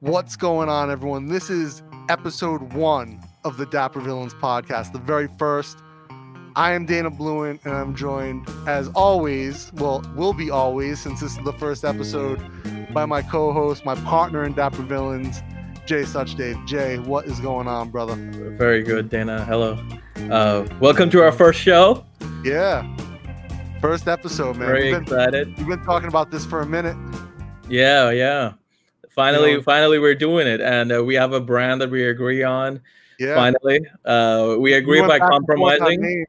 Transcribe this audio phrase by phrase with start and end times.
[0.00, 1.26] What's going on, everyone?
[1.26, 5.76] This is episode one of the Dapper Villains podcast, the very first.
[6.54, 11.36] I am Dana Bluen, and I'm joined, as always, well, will be always, since this
[11.36, 12.40] is the first episode,
[12.94, 15.40] by my co host, my partner in Dapper Villains,
[15.84, 16.64] Jai Suchdave.
[16.64, 18.14] Jai, what is going on, brother?
[18.14, 19.44] Very good, Dana.
[19.46, 19.84] Hello.
[20.30, 22.04] Uh, welcome to our first show.
[22.44, 22.86] Yeah.
[23.80, 24.68] First episode, man.
[24.68, 25.58] Very we've, been, excited.
[25.58, 26.96] we've been talking about this for a minute.
[27.68, 28.52] Yeah, yeah.
[29.18, 32.04] Finally, You know- finally, we're doing it, and uh, we have a brand that we
[32.04, 32.80] agree on.
[33.18, 33.34] Yeah.
[33.34, 36.26] Finally, uh, we agree by back and forth on compromising.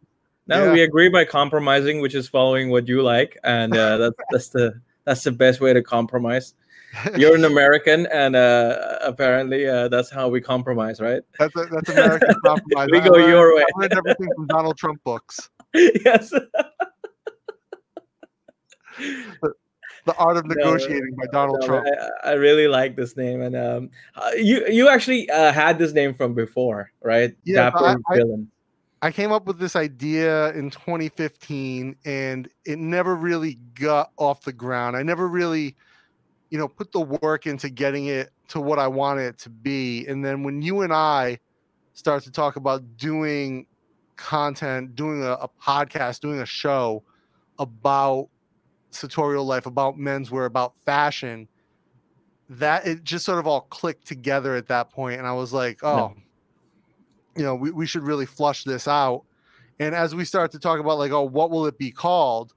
[0.48, 0.74] No, Yeah.
[0.74, 4.82] we agree by compromising, which is following what you like, and uh, that's that's the
[5.06, 6.56] that's the best way to compromise.
[7.16, 11.22] You're an American, and uh, apparently uh, that's how we compromise, right?
[11.38, 12.90] That's a, that's American compromise.
[12.92, 13.62] We go learned- your way.
[13.76, 15.48] I learned everything from Donald Trump books.
[15.76, 16.34] yes.
[20.10, 21.88] The Art of No, Negotiating by Donald No, Trump.
[22.24, 25.94] I, I really like this name, and um, uh, you you actually uh, had this
[25.94, 27.36] name from before, right?
[27.44, 28.24] Yeah, Dapper I- I-
[29.02, 34.52] I came up with this idea in 2015 and it never really got off the
[34.52, 34.98] ground.
[34.98, 35.78] I never really,
[36.50, 40.06] you know, put the work into getting it to what I wanted it to be.
[40.08, 41.40] And then when you and I
[41.94, 43.68] start to talk about doing
[44.18, 47.02] content, doing a, a podcast, doing a show
[47.58, 48.28] about
[48.92, 51.48] sartorial life, about menswear, about fashion,
[52.50, 54.90] that it just sort of all clicked together at that.
[54.98, 56.14] And I was like, oh,
[57.36, 59.24] you know, we, we should really flush this out.
[59.80, 62.54] And as we start to talk about like, oh, what will it be called?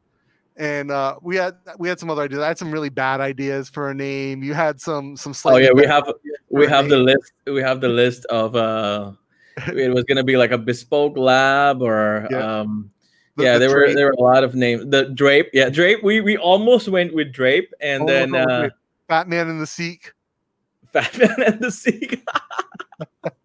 [0.56, 2.40] And uh, we had we had some other ideas.
[2.40, 4.42] I had some really bad ideas for a name.
[4.42, 6.12] You had some some Oh yeah, we have
[6.50, 7.32] we have the list.
[7.46, 9.12] We have the list of uh,
[9.68, 12.60] it was gonna be like a bespoke lab or Yeah.
[12.60, 12.91] um.
[13.36, 14.84] The- yeah, the there were there were a lot of names.
[14.90, 16.02] The drape, yeah, drape.
[16.02, 18.68] We we almost went with drape, and Almost then uh,
[19.08, 20.12] Batman and the Sikh.
[20.92, 22.22] Fat Man and the Sikh.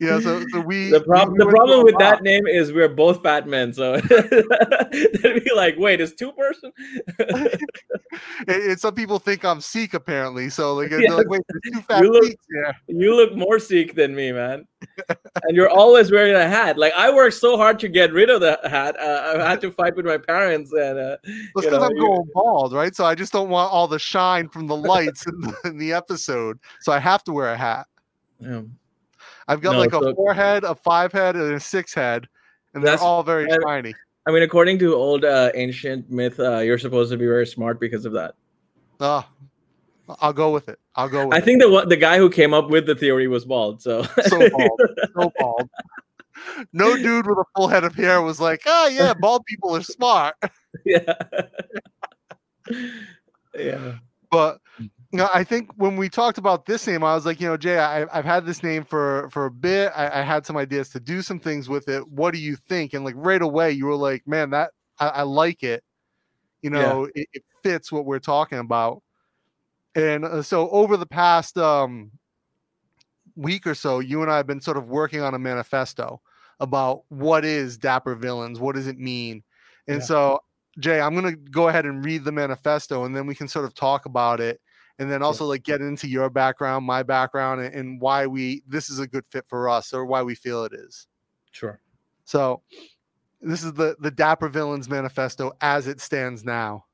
[0.00, 3.20] Yeah, so, so we The problem we the problem with that name is we're both
[3.20, 6.72] fat men, so they'd be like, "Wait, it's two person."
[8.46, 10.50] and, some people think I'm Sikh apparently.
[10.50, 11.12] So like, they're Yes.
[11.14, 12.74] like wait, there's two fat You look- here.
[12.86, 14.66] you look more Sikh than me, man.
[15.08, 16.78] and you're always wearing a hat.
[16.78, 18.96] Like I worked so hard to get rid of the hat.
[19.00, 22.28] Uh, I had to fight with my parents, and uh, That's because I'm you- going
[22.34, 22.94] bald, right?
[22.94, 25.92] So I just don't want all the shine from the lights in the, in the
[25.92, 26.60] episode.
[26.82, 27.86] So I have to wear a hat.
[28.40, 28.60] yeah.
[29.48, 32.28] I've got No, like a so- four head, a five head, and a six head,
[32.74, 33.94] and they're all very that- shiny.
[34.26, 37.80] I mean, according to old uh, ancient myth, uh, you're supposed to be very smart
[37.80, 38.34] because of that.
[39.00, 39.26] Oh,
[40.20, 40.78] I'll go with it.
[40.96, 41.44] I'll go with I it.
[41.44, 43.80] think the the guy who came up with the theory was bald.
[43.80, 44.80] So so bald,
[45.14, 45.70] so bald.
[46.74, 49.82] No dude with a full head of hair was like, "Oh yeah, bald people are
[49.82, 50.34] smart."
[50.84, 51.14] yeah,
[53.58, 53.94] yeah.
[54.30, 54.60] But
[55.12, 57.56] you know, I think when we talked about this name, I was like, you know,
[57.56, 59.90] Jai, I, I've had this name for for a bit.
[59.96, 62.06] I, I had some ideas to do some things with it.
[62.08, 62.92] What do you think?
[62.94, 65.82] And like right away, you were like, man, that I, I like it.
[66.62, 66.80] You Yeah.
[66.80, 69.02] know, it, it fits what we're talking about.
[69.94, 72.10] And uh, so over the past um,
[73.36, 76.20] week or so, you and I have been sort of working on a manifesto
[76.60, 79.42] about what is Dapper Villains, what does it mean,
[79.86, 80.06] and Yeah.
[80.06, 80.40] so
[80.80, 83.74] Jai, I'm gonna go ahead and read the manifesto, and then we can sort of
[83.74, 84.60] talk about it,
[84.98, 88.90] and then also like get into your background, my background, and, and why we this
[88.90, 91.06] is a good fit for us, or why we feel it is.
[91.52, 91.80] Sure.
[92.24, 92.62] So,
[93.40, 96.84] this is the the Dapper Villains manifesto as it stands now.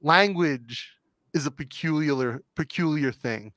[0.00, 0.92] Language
[1.34, 3.52] is a peculiar peculiar thing.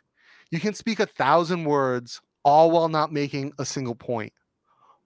[0.50, 4.34] You can speak a thousand words all while not making a single point,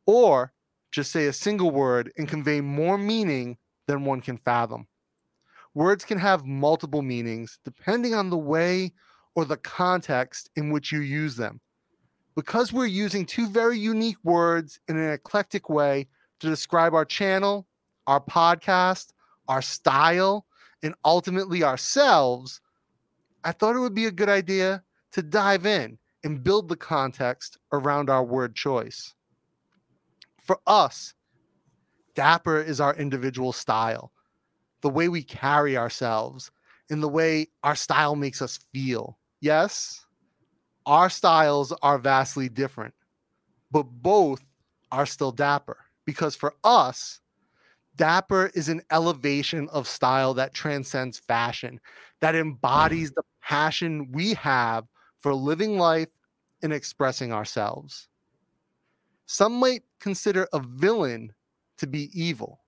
[0.06, 0.54] or
[0.92, 4.88] just say a single word and convey more meaning than one can fathom.
[5.76, 8.94] Words can have multiple meanings depending on the way
[9.36, 11.60] or the context in which you use them.
[12.34, 16.08] Because we're using two very unique words in an eclectic way
[16.40, 17.68] to describe our channel,
[18.08, 19.12] our podcast,
[19.50, 20.46] our style,
[20.82, 22.62] and ultimately ourselves,
[23.44, 24.82] I thought it would be a good idea
[25.12, 29.14] to dive in and build the context around our word choice.
[30.42, 31.14] For us,
[32.16, 34.12] dapper is our individual style,
[34.86, 36.52] the way we carry ourselves,
[36.92, 39.18] and the way our style makes us feel.
[39.42, 40.06] Yes,
[40.86, 42.94] our styles are vastly different,
[43.72, 44.46] but both
[44.92, 47.20] are still dapper because for us,
[47.96, 51.80] dapper is an elevation of style that transcends fashion,
[52.22, 52.50] that mm-hmm.
[52.50, 54.86] embodies the passion we have
[55.18, 56.10] for living life
[56.62, 58.08] and expressing ourselves.
[59.26, 61.34] Some might consider a villain
[61.80, 62.60] to be evil,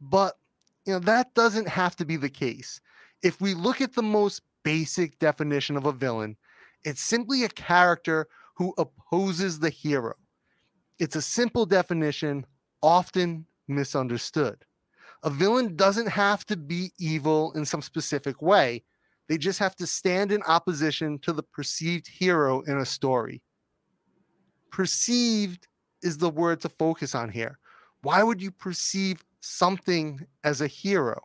[0.00, 0.38] but
[0.86, 2.80] you know that doesn't have to be the case.
[3.22, 6.36] If we look at the most basic definition of a villain,
[6.84, 10.14] it's simply a character who opposes the hero.
[10.98, 12.46] It's a simple definition,
[12.82, 14.64] often misunderstood.
[15.24, 18.84] A villain doesn't have to be evil in some specific way.
[19.28, 23.42] They just have to stand in opposition to the perceived hero in a story.
[24.70, 25.66] Perceived
[26.02, 27.58] is the word to focus on here.
[28.02, 31.20] Why would you perceive something as a hero?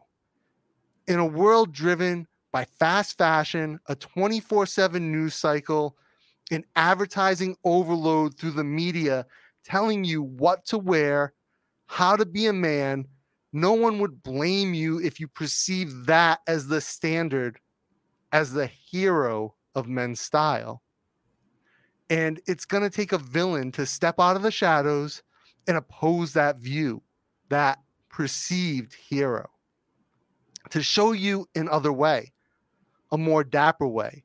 [1.08, 5.98] In a world driven by fast fashion, a 24 7 news cycle,
[6.52, 9.26] an advertising overload through the media
[9.64, 11.34] telling you what to wear,
[11.88, 13.06] how to be a man,
[13.54, 17.60] no one would blame you if you perceive that as the standard,
[18.32, 20.82] as the hero of men's style.
[22.10, 25.24] And it's going to take a villain to step out of the shadows
[25.68, 27.02] and oppose that view,
[27.50, 27.80] that
[28.12, 29.50] perceived hero,
[30.70, 32.32] to show you another way,
[33.12, 34.24] a more dapper way.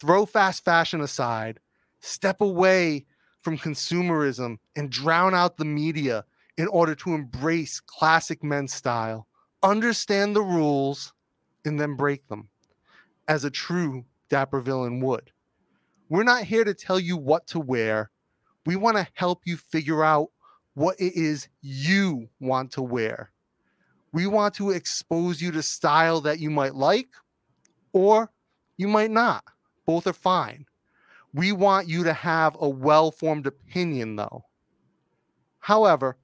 [0.00, 1.60] Throw fast fashion aside,
[2.00, 3.04] step away
[3.40, 6.24] from consumerism, and drown out the media
[6.56, 9.26] in order to embrace classic men's style.
[9.62, 11.12] Understand the rules
[11.64, 12.48] and then break them
[13.26, 15.30] as a true dapper villain would.
[16.08, 18.10] We're not here to tell you what to wear.
[18.66, 20.30] We want to help you figure out
[20.78, 23.32] what it is you want to wear.
[24.12, 27.08] We want to expose you to style that you might like
[27.92, 28.30] or
[28.76, 29.42] you might not.
[29.86, 30.66] Both are fine.
[31.34, 34.44] We want you to have a well formed opinion, though.
[35.58, 36.16] However,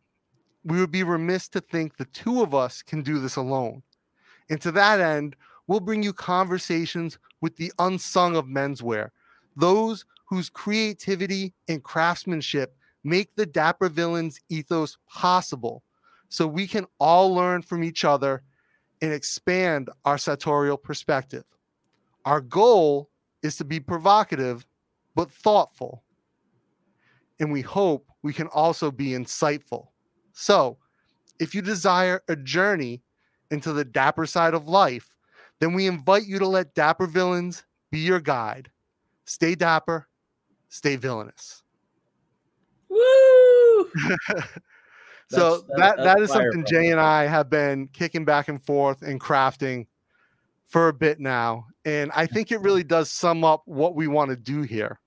[0.63, 3.83] we would be remiss to think the two of us can do this alone.
[4.49, 5.35] And to that end,
[5.67, 9.11] we'll bring you conversations with the unsung of menswear
[9.57, 15.83] those whose creativity and craftsmanship make the Dapper Villains ethos possible
[16.29, 18.43] so we can all learn from each other
[19.01, 21.45] and expand our sartorial perspective.
[22.25, 23.11] Our goal
[23.43, 24.67] is to be provocative
[25.15, 26.03] but thoughtful.
[27.39, 29.89] And we hope we can also be insightful.
[30.33, 30.79] So,
[31.39, 33.03] if you desire a journey
[33.51, 35.17] into the dapper side of life,
[35.61, 38.71] then we invite you to let Dapper Villains be your guide
[39.27, 40.07] stay dapper,
[40.69, 41.64] stay villainous.
[42.95, 43.91] Woo!
[45.29, 46.65] so That's- that that is something.
[46.67, 49.87] Jai and I have been kicking back and forth and crafting
[50.67, 54.31] for a bit now, and I think it really does sum up what we want
[54.31, 54.99] to do here.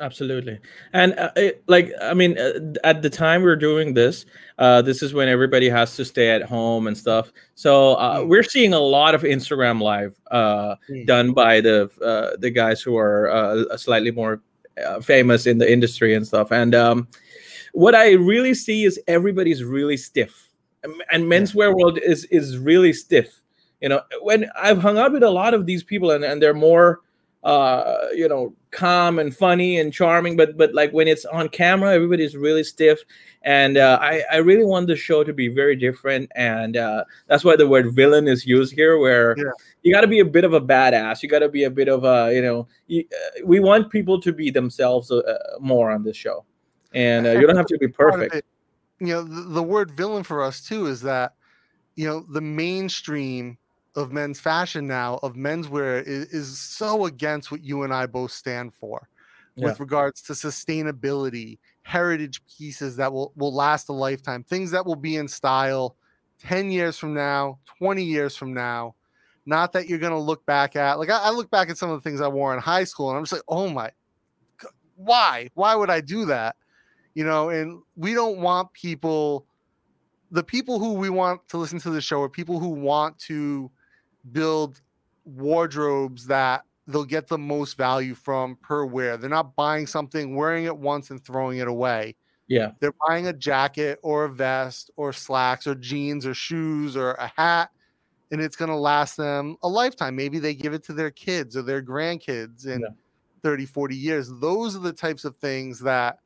[0.00, 0.58] Absolutely.
[0.94, 2.52] And uh, it, like, I mean, uh,
[2.84, 4.24] at the time we are doing this,
[4.58, 7.30] uh, this is when everybody has to stay at home and stuff.
[7.54, 8.28] So uh, Mm.
[8.28, 11.06] we're seeing a lot of Instagram live uh, Mm.
[11.06, 14.40] done by the uh, the guys who are uh, slightly more
[14.82, 16.50] uh, famous in the industry and stuff.
[16.50, 17.06] And um,
[17.72, 20.48] what I really see is everybody's really stiff,
[20.82, 23.40] and, menswear world is is really stiff.
[23.80, 26.54] You know, when I've hung out with a lot of these people, and, and they're
[26.54, 27.00] more
[27.42, 31.94] uh you know calm and funny and charming but but like when it's on camera
[31.94, 33.00] everybody's really stiff.
[33.40, 36.30] And uh, i i really want the show to be very different.
[36.36, 39.52] And uh that's why the word villain is used here where Yeah.
[39.82, 41.22] you got to be a bit of a badass.
[41.22, 44.20] You got to be a bit of a you know you, uh, we want people
[44.20, 46.44] to be themselves uh, more on this show
[46.92, 48.44] and uh, you don't have to be perfect it,
[49.00, 51.34] you know, the, the word villain for us too is that,
[51.96, 53.56] you know, the mainstream
[53.96, 58.30] of men's fashion now of menswear is, is so against what you and I both
[58.30, 59.08] stand for
[59.56, 64.96] with regards to sustainability, heritage pieces that will, will last a lifetime, things that will
[64.96, 65.96] be in style
[66.40, 68.94] 10 years from now, 20 years from now.
[69.44, 71.90] Not that you're going to look back at, like, I, I look back at some
[71.90, 73.90] of the things I wore in high school and I'm just like, oh my,
[74.96, 75.50] why?
[75.54, 76.56] Why would I do that?
[77.14, 79.46] You know, and we don't want people,
[80.30, 83.70] the people who we want to listen to the show are people who want to
[84.32, 84.80] build
[85.24, 89.16] wardrobes that they'll get the most value from per wear.
[89.16, 92.16] They're not buying something, wearing it once, and throwing it away.
[92.48, 97.12] yeah They're buying a jacket or a vest or slacks or jeans or shoes or
[97.12, 97.70] a hat,
[98.30, 100.16] and it's going to last them a lifetime.
[100.16, 102.88] Maybe they give it to their kids or their grandkids in Yeah.
[103.42, 104.30] 30, 40 years.
[104.40, 106.18] Those are the types of things that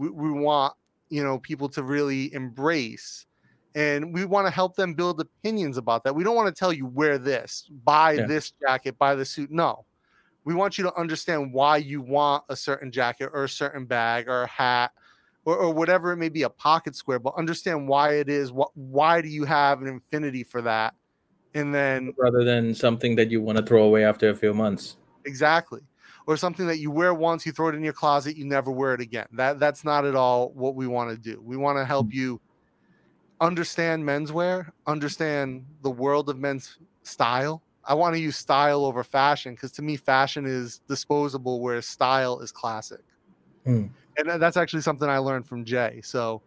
[0.00, 0.72] we, we want,
[1.10, 3.26] you know, people to really embrace.
[3.74, 6.14] And we want to help them build opinions about that.
[6.14, 8.26] We don't want to tell you wear this, buy Yeah.
[8.26, 9.50] this jacket, buy the suit.
[9.50, 9.84] No.
[10.44, 14.26] We want you to understand why you want a certain jacket or a certain bag
[14.26, 14.90] or a hat
[15.44, 18.50] or, or whatever it may be, a pocket square, but understand why it is.
[18.50, 20.94] What why do you have an infinity for that?
[21.54, 24.96] And then rather than something that you want to throw away after a few months
[25.26, 25.82] exactly.
[26.26, 28.94] Or something that you wear once, you throw it in your closet, you never wear
[28.94, 29.26] it again.
[29.32, 31.40] That that's not at all what we want to do.
[31.42, 32.40] We want to help you
[33.40, 37.62] understand menswear, understand the world of men's style.
[37.84, 42.40] I want to use style over fashion because to me, fashion is disposable, whereas style
[42.40, 43.00] is classic.
[43.64, 43.86] Hmm.
[44.18, 46.00] And that's actually something I learned from Jai.
[46.04, 46.42] So,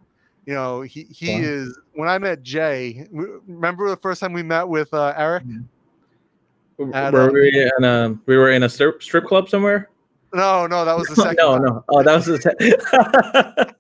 [0.46, 1.39] you know, he he Wow.
[1.42, 1.80] is.
[1.96, 5.44] When I met Jai, remember the first time we met with uh, Eric?
[6.94, 9.89] At, were um, we in a we were in a strip, strip club somewhere?
[10.34, 11.36] No, no, that was the second.
[11.38, 11.65] no, time.
[11.65, 11.84] no.
[11.89, 13.74] Oh, that was the se-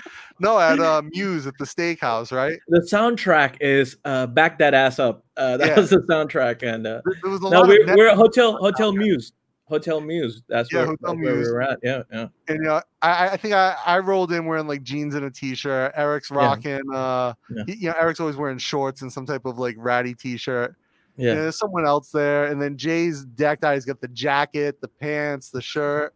[0.40, 2.58] no, at uh, Muse at the steakhouse, right?
[2.68, 5.76] the soundtrack is uh, "Back That Ass Up." Uh, that Yeah.
[5.80, 8.08] was the soundtrack, and uh, There, there was a no, lot we, of net- we're
[8.08, 9.32] at Hotel Hotel Muse.
[9.68, 10.42] Hotel Muse.
[10.48, 11.50] That's Yeah, where, Hotel that's where we Muse.
[11.50, 11.78] were at.
[11.82, 12.26] Yeah, yeah.
[12.46, 15.30] and you know, I, I think I, I rolled in wearing like jeans and a
[15.30, 15.92] t-shirt.
[15.96, 16.36] Eric's Yeah.
[16.36, 17.64] rocking, uh, Yeah.
[17.66, 20.76] he- you know, Eric's always wearing shorts and some type of like ratty t-shirt.
[21.16, 21.32] Yeah.
[21.32, 23.74] And there's someone else there, and then Jai's decked out.
[23.74, 26.14] He's got the jacket, the pants, the shirt,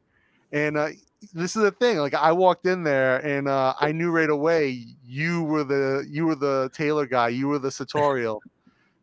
[0.53, 0.89] and uh,
[1.33, 1.99] this is the thing.
[1.99, 6.27] Like I walked in there, and uh, I knew right away you were the you
[6.27, 7.29] were the tailor guy.
[7.29, 8.43] You were the sartorial,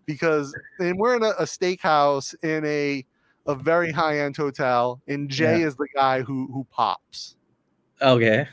[0.06, 3.06] because and we're in a, a steakhouse in a
[3.48, 7.36] a very high end hotel, and Jai is the guy who who pops.
[8.02, 8.48] Okay.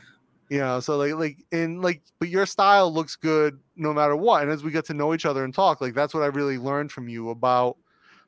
[0.49, 4.43] You know, so like like and like, but your style looks good no matter what.
[4.43, 6.57] And as we get to know each other and talk, like that's what I really
[6.57, 7.77] learned from you about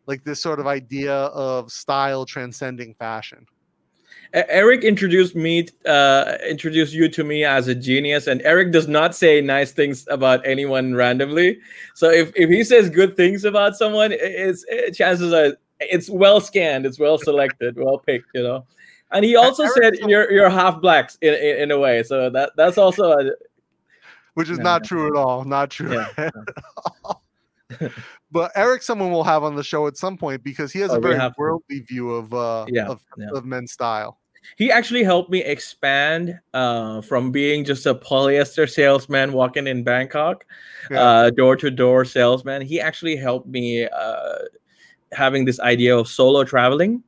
[0.07, 3.45] like this sort of idea of style transcending fashion.
[4.33, 9.15] Eric introduced me, uh, introduced you to me as a genius, and Eric does not
[9.15, 11.59] say nice things about anyone randomly.
[11.95, 16.41] So if, if he says good things about someone, it's it, chances are it's well
[16.41, 18.65] scanned, it's well selected, well picked, you know.
[19.11, 22.03] And he also Eric said is- you're you're half blacks in, in, in a way,
[22.03, 23.31] so that that's also a,
[24.33, 24.87] Which is No, not no.
[24.87, 25.43] true at all.
[25.45, 25.93] Not true.
[25.93, 26.33] Yeah, at
[27.03, 27.23] all.
[28.31, 30.97] but Eric, someone will have on the show at some point because he has Oh,
[30.97, 31.39] a very have to.
[31.39, 33.29] worldly view of uh Yeah, of, yeah.
[33.33, 34.19] of men's style.
[34.57, 40.45] he actually helped me expand uh, from being just a polyester salesman walking in Bangkok,
[40.95, 42.61] uh, door to door salesman.
[42.61, 44.35] He actually helped me uh,
[45.11, 47.03] having this idea of solo traveling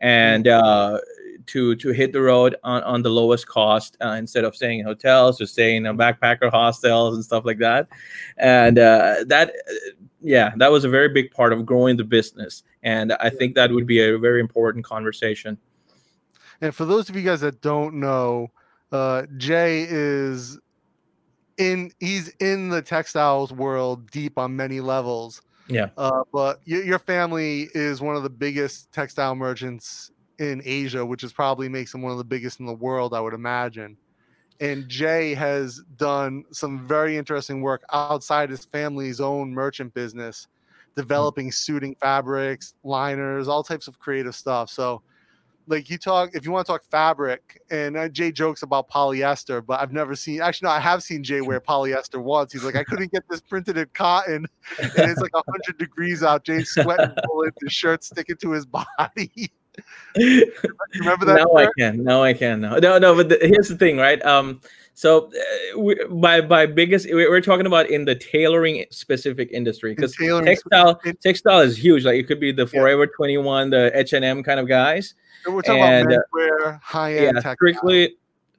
[0.00, 1.00] and uh,
[1.46, 4.86] to to hit the road on, on the lowest cost uh, instead of staying in
[4.86, 7.88] hotels or staying in backpacker hostels and stuff like that.
[8.36, 12.62] And uh, that, uh, yeah, that was a very big part of growing the business.
[12.82, 15.58] And I think that would be a very important conversation.
[16.60, 18.50] And for those of you guys that don't know,
[18.92, 20.58] uh, Jai is
[21.58, 25.42] in he's in the textiles world deep on many levels.
[25.68, 25.88] Yeah.
[25.96, 31.24] Uh, but y- your family is one of the biggest textile merchants in Asia, which
[31.24, 33.96] is probably makes him one of the biggest in the world, I would imagine.
[34.60, 40.48] And Jai has done some very interesting work outside his family's own merchant business,
[40.94, 44.70] developing suiting fabrics, liners, all types of creative stuff.
[44.70, 45.02] So,
[45.68, 49.64] like you talk, if you want to talk fabric, and uh, Jai jokes about polyester,
[49.66, 50.40] but I've never seen.
[50.40, 52.52] Actually, no, I have seen Jai wear polyester once.
[52.52, 54.46] He's like, I couldn't get this printed in cotton,
[54.78, 56.46] and it's like hundred degrees out.
[56.46, 59.50] Jai's sweating bullets, his shirt sticking to his body.
[60.16, 61.36] Remember that?
[61.36, 61.72] now I shirt?
[61.78, 62.04] can.
[62.04, 62.60] Now I can.
[62.60, 63.14] No, no, no.
[63.14, 64.24] But the, here's the thing, right?
[64.24, 64.60] Um,
[64.94, 65.26] so
[65.74, 70.16] uh, we, by by biggest, we- we're talking about in the tailoring specific industry because
[70.16, 72.04] textile it- textile is huge.
[72.04, 75.14] Like it could be the Forever Twenty One, the H and M kind of guys.
[75.46, 77.54] We're talking and, about uh, menswear, high Yeah, end textile.
[77.54, 78.16] strictly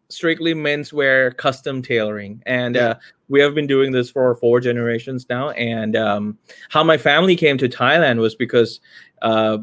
[0.09, 2.81] strictly menswear custom tailoring and Yeah.
[2.91, 2.95] uh,
[3.27, 6.37] we have been doing this for four generations now and um,
[6.69, 8.79] how my family came to thailand was because
[9.21, 9.57] uh,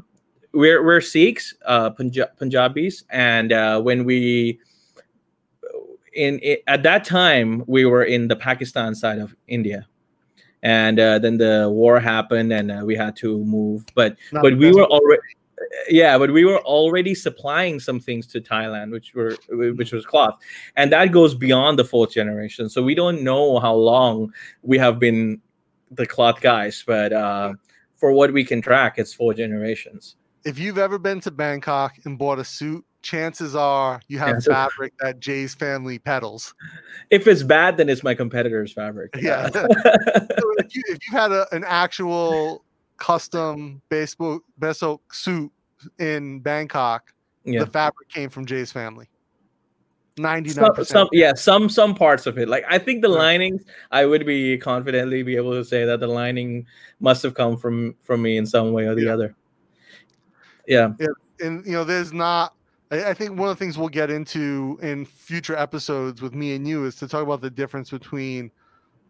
[0.54, 4.58] we're, we're sikhs uh, Punja- punjabis and uh, when we
[6.14, 9.87] in, at that time we were in the pakistan side of india.
[10.62, 13.84] And uh, then the war happened and uh, we had to move.
[13.94, 15.20] But Not but we were already
[15.88, 20.38] yeah but we were already supplying some things to thailand which were which was cloth.
[20.76, 22.70] And that goes beyond the fourth generation.
[22.70, 24.32] So we don't know how long
[24.62, 25.40] we have been
[25.90, 27.52] the cloth guys but uh
[27.96, 32.18] for what we can track it's four generations if you've ever been to Bangkok and
[32.18, 36.54] bought a suit, chances are you have Yeah, so- fabric that Jai's family peddles.
[37.10, 39.48] if it's bad then it's my competitor's fabric Yeah.
[39.52, 39.66] So
[40.58, 42.64] if, you, if you've had a, an actual
[42.96, 45.50] custom bespoke, bespoke suit
[45.98, 47.12] in Bangkok,
[47.44, 49.06] yeah the fabric came from Jai's family.
[50.16, 50.54] 99%.
[50.76, 53.16] some, some yeah some some parts of it like i think the Yeah.
[53.18, 56.66] linings i would be confidently be able to say that the lining
[57.00, 59.34] must have come from from me in some way or the other
[60.66, 60.92] yeah
[61.40, 62.54] and you know, there's not.
[62.90, 66.54] I, I think one of the things we'll get into in future episodes with me
[66.54, 68.50] and you is to talk about the difference between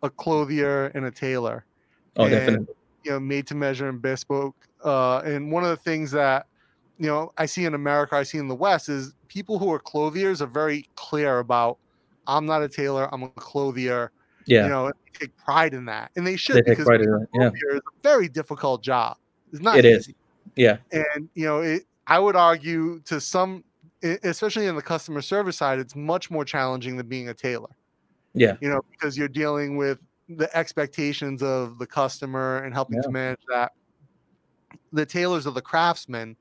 [0.02, 1.64] a clothier and a tailor.
[2.16, 4.56] oh And, definitely You know, made to measure and bespoke.
[4.84, 6.46] Uh, and one of the things that
[6.98, 9.78] you know I see in America, I see in the West is people who are
[9.78, 11.78] clothiers are very clear about.
[12.26, 13.12] I'm not a tailor.
[13.12, 14.10] I'm a clothier.
[14.46, 17.02] yeah You know, and they take pride in that, and they should they because pride
[17.02, 19.16] in that yeah clothier is a very difficult job.
[19.52, 20.08] It's not It is.
[20.56, 20.78] Yeah.
[20.92, 23.64] And you know, it, I would argue to some,
[24.02, 27.70] especially in the customer service side, it's much more challenging than being a tailor.
[28.34, 28.56] Yeah.
[28.60, 33.40] You know, because you're dealing with the expectations of the customer and helping to manage
[33.48, 33.72] that.
[34.92, 36.36] The tailors are the craftsmen.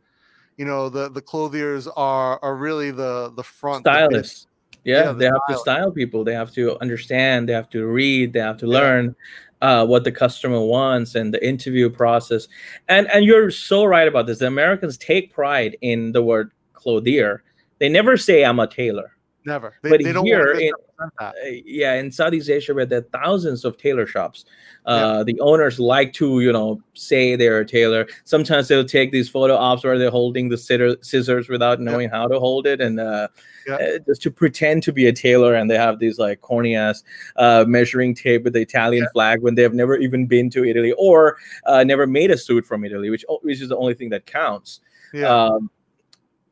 [0.58, 4.48] You know, the the clothiers are are really the the front the stylists.
[4.84, 6.24] Yeah, Yeah, the they have to style people.
[6.24, 7.48] They have to understand.
[7.50, 8.34] They have to read.
[8.34, 8.79] They have to Yeah.
[8.79, 9.15] learn
[9.63, 12.48] uh, what the customer wants and the interview process.
[12.89, 14.39] And and you're so right about this.
[14.39, 17.43] The Americans take pride in the word clothier.
[17.79, 19.15] They never say I'm a tailor.
[19.46, 19.74] Never.
[19.82, 20.74] They, But they don't here in-.
[21.19, 21.31] Uh,
[21.65, 24.45] yeah, in Southeast Asia, where there are thousands of tailor shops,
[24.86, 28.07] uh, the owners like to, you know, say they're a tailor.
[28.25, 31.86] Sometimes they'll take these photo ops where they're holding the scissor- scissors without Yeah.
[31.91, 33.27] knowing how to hold it, and uh,
[33.67, 33.75] Yeah.
[33.75, 35.53] uh, just to pretend to be a tailor.
[35.55, 37.03] And they have these like corny ass
[37.38, 39.10] uh, measuring tape with the Italian Yeah.
[39.13, 42.65] flag when they have never even been to Italy or uh, never made a suit
[42.65, 44.81] from Italy, which which is the only thing that counts.
[45.13, 45.27] Yeah.
[45.29, 45.69] Um,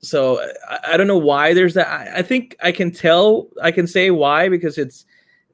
[0.02, 1.88] so I, I don't know why there's that.
[1.88, 3.48] I, I think I can tell.
[3.62, 5.06] I can say why because it's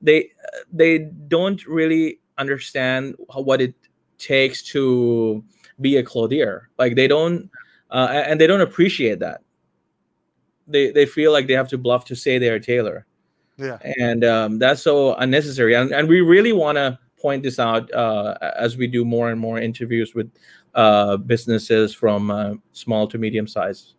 [0.01, 0.31] they
[0.71, 3.73] they don't really understand how, what it
[4.17, 5.43] takes to
[5.81, 6.69] be a clothier.
[6.77, 7.49] Like they don't,
[7.91, 9.41] uh, and they don't appreciate that.
[10.67, 13.05] They they feel like they have to bluff to say they're a tailor,
[13.57, 13.77] yeah.
[13.99, 15.75] and um, that's so unnecessary.
[15.75, 19.39] And and we really want to point this out uh, as we do more and
[19.39, 20.31] more interviews with
[20.75, 23.95] uh, businesses from uh, small to medium size.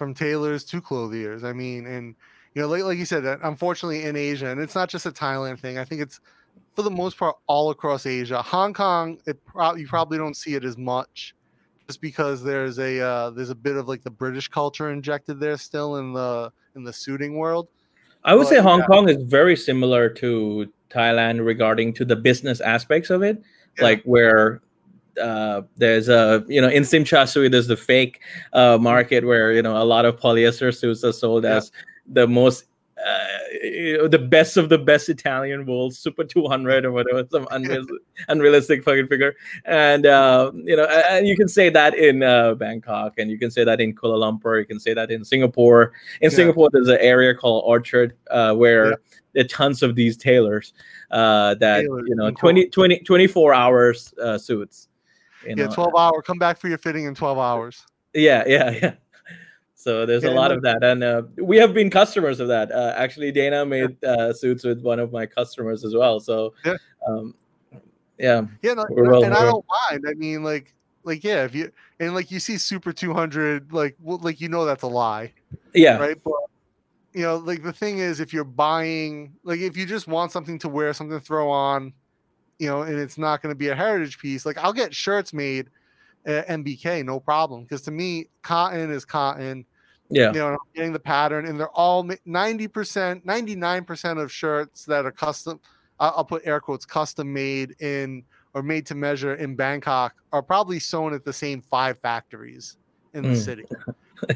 [0.00, 1.44] From tailors to clothiers.
[1.44, 2.14] I mean, and
[2.54, 5.60] you know, like, like you said, unfortunately in Asia, and it's not just a Thailand
[5.60, 5.76] thing.
[5.76, 6.20] I think it's
[6.74, 8.40] for the most part all across Asia.
[8.40, 11.34] Hong Kong, it pro- you probably don't see it as much,
[11.86, 15.58] just because there's a uh, there's a bit of like the British culture injected there
[15.58, 17.68] still in the in the suiting world.
[18.24, 18.86] I would Well, say Hong yeah.
[18.86, 23.42] Kong is very similar to Thailand regarding to the business aspects of it,
[23.76, 23.84] Yeah.
[23.84, 24.62] like where
[25.20, 28.20] uh, there's a you know in Tsim Sha Tsui there's the fake
[28.52, 31.56] uh, market where you know a lot of polyester suits are sold Yeah.
[31.56, 31.70] as
[32.06, 32.64] the most
[32.98, 37.86] uh, the best of the best Italian wool, Super 200 or whatever, some unreal,
[38.28, 39.34] unrealistic fucking figure.
[39.64, 43.50] And uh, you know, and you can say that in uh, Bangkok, and you can
[43.50, 45.92] say that in Kuala Lumpur, you can say that in Singapore.
[46.20, 46.36] In Yeah.
[46.36, 48.96] Singapore, there's an area called Orchard uh, where Yeah.
[49.32, 50.74] there are tons of these tailors
[51.10, 54.88] uh, that Tailors, you know 20, 20 24 hours uh, suits.
[55.44, 55.72] You Yeah, know?
[55.74, 56.22] 12 hour.
[56.22, 57.84] Come back for your fitting in 12 hours.
[58.14, 58.94] Yeah, yeah, yeah.
[59.74, 62.70] So there's Yeah, a lot of that, and uh, we have been customers of that.
[62.70, 66.20] Uh, actually, Dana made uh, suits with one of my customers as well.
[66.20, 66.76] So, Yeah.
[67.08, 67.34] um,
[68.18, 70.04] yeah, Yeah, no, and, well and I don't mind.
[70.06, 74.18] I mean, like, like yeah, if you and like you see Super 200, like, well,
[74.18, 75.32] like you know that's a lie.
[75.72, 76.18] yeah, right?
[76.22, 76.34] But
[77.14, 80.58] you know, like the thing is, if you're buying, like, if you just want something
[80.60, 81.94] to wear, something to throw on,
[82.60, 85.32] you know, and it's not going to be a heritage piece, like I'll get shirts
[85.32, 85.70] made
[86.26, 89.64] at MBK, no problem, because to me, cotton is cotton.
[90.10, 94.18] yeah, You know, I'm getting the pattern, and they're all ninety percent, ninety nine percent
[94.18, 95.58] of shirts that are custom.
[95.98, 100.42] I'll I'll put air quotes custom made in or made to measure in Bangkok are
[100.42, 102.76] probably sewn at the same five factories
[103.14, 103.44] in the Mm.
[103.44, 103.64] city.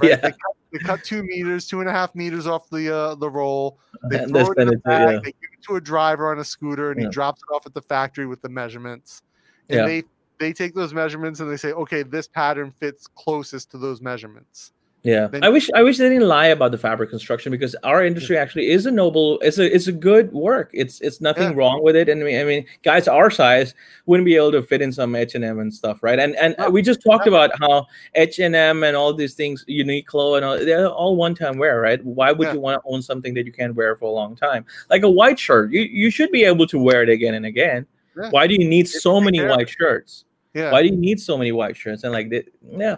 [0.00, 0.10] Right?
[0.10, 0.16] yeah.
[0.16, 3.30] They, cut, they cut two meters, two and a half meters off the uh, the
[3.30, 3.78] roll.
[4.10, 5.08] They And throw it in send a it to- bag.
[5.14, 5.18] yeah.
[5.20, 7.06] They give it to a driver on a scooter, and Yeah.
[7.06, 9.22] he drops it off at the factory with the measurements.
[9.70, 9.86] And Yeah.
[9.86, 10.02] they
[10.40, 14.72] they take those measurements and they say, okay, this pattern fits closest to those measurements.
[15.04, 18.02] Yeah, Then- I wish I wish they didn't lie about the fabric construction because our
[18.06, 20.70] industry actually is a noble, it's a it's a good work.
[20.72, 21.56] It's it's nothing Yeah.
[21.58, 22.08] wrong with it.
[22.08, 23.74] And I mean, I mean, guys our size
[24.06, 26.18] wouldn't be able to fit in some H and M and stuff, right?
[26.18, 27.36] And and we just talked never.
[27.36, 31.34] about how H and M and all these things, Uniqlo and all, they're all one
[31.34, 32.02] time wear, right?
[32.02, 32.54] Why would Yeah.
[32.54, 34.64] you want to own something that you can't wear for a long time?
[34.88, 37.84] Like a white shirt, you you should be able to wear it again and again.
[38.16, 38.30] Yeah.
[38.30, 40.24] Why do you need It's so many white shirts?
[40.54, 40.70] Yeah.
[40.72, 42.04] Why do you need so many white shirts?
[42.04, 42.96] And like, that, yeah,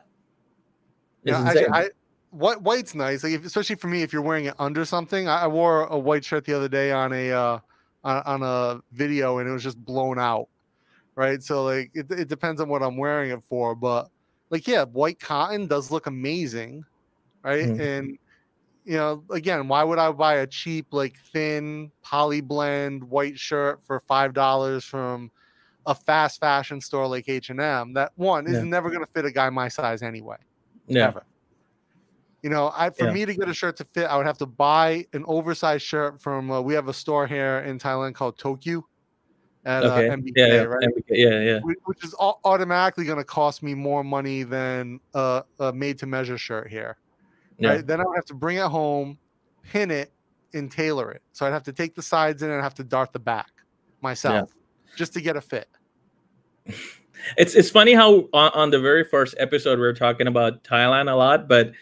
[1.27, 1.67] Yeah, insane.
[1.73, 1.91] I
[2.31, 5.29] white white's nice, like if, especially for me if you're wearing it under something.
[5.29, 7.59] I, I wore a white shirt the other day on a uh,
[8.05, 10.49] on, on a video and it was just blown out,
[11.15, 11.43] right?
[11.43, 14.09] So like it, it depends on what I'm wearing it for, but
[14.51, 16.85] like yeah, white cotton does look amazing,
[17.43, 17.69] right?
[17.69, 17.81] Mm.
[17.81, 18.19] And
[18.85, 23.83] you know, again, why would I buy a cheap like thin poly blend white shirt
[23.83, 25.33] for five dollars from
[25.87, 27.95] a fast fashion store like H and M?
[27.95, 28.62] That one is Yeah.
[28.62, 30.37] never going to fit a guy my size anyway.
[30.87, 31.25] Yeah, Never.
[32.42, 33.12] You know, I for Yeah.
[33.12, 36.20] me to get a shirt to fit, I would have to buy an oversized shirt
[36.20, 36.51] from.
[36.51, 38.87] Uh, we have a store here in Thailand called Tokyo
[39.64, 40.88] at okay, uh, MBK, yeah, yeah, right?
[40.88, 41.61] MBK, yeah, yeah.
[41.85, 46.70] Which is au- automatically going to cost me more money than a, a made-to-measure shirt
[46.70, 46.99] here.
[47.59, 47.70] Yeah.
[47.70, 47.87] Right?
[47.87, 49.18] Then I would have to bring it home,
[49.64, 50.12] pin it,
[50.55, 51.22] and tailor it.
[51.33, 53.51] So I'd have to take the sides in and have to dart the back
[54.03, 54.51] myself
[54.96, 55.68] just to get a fit.
[57.37, 61.11] It's it's funny how on, on, the very first episode we were talking about Thailand
[61.11, 61.73] a lot, but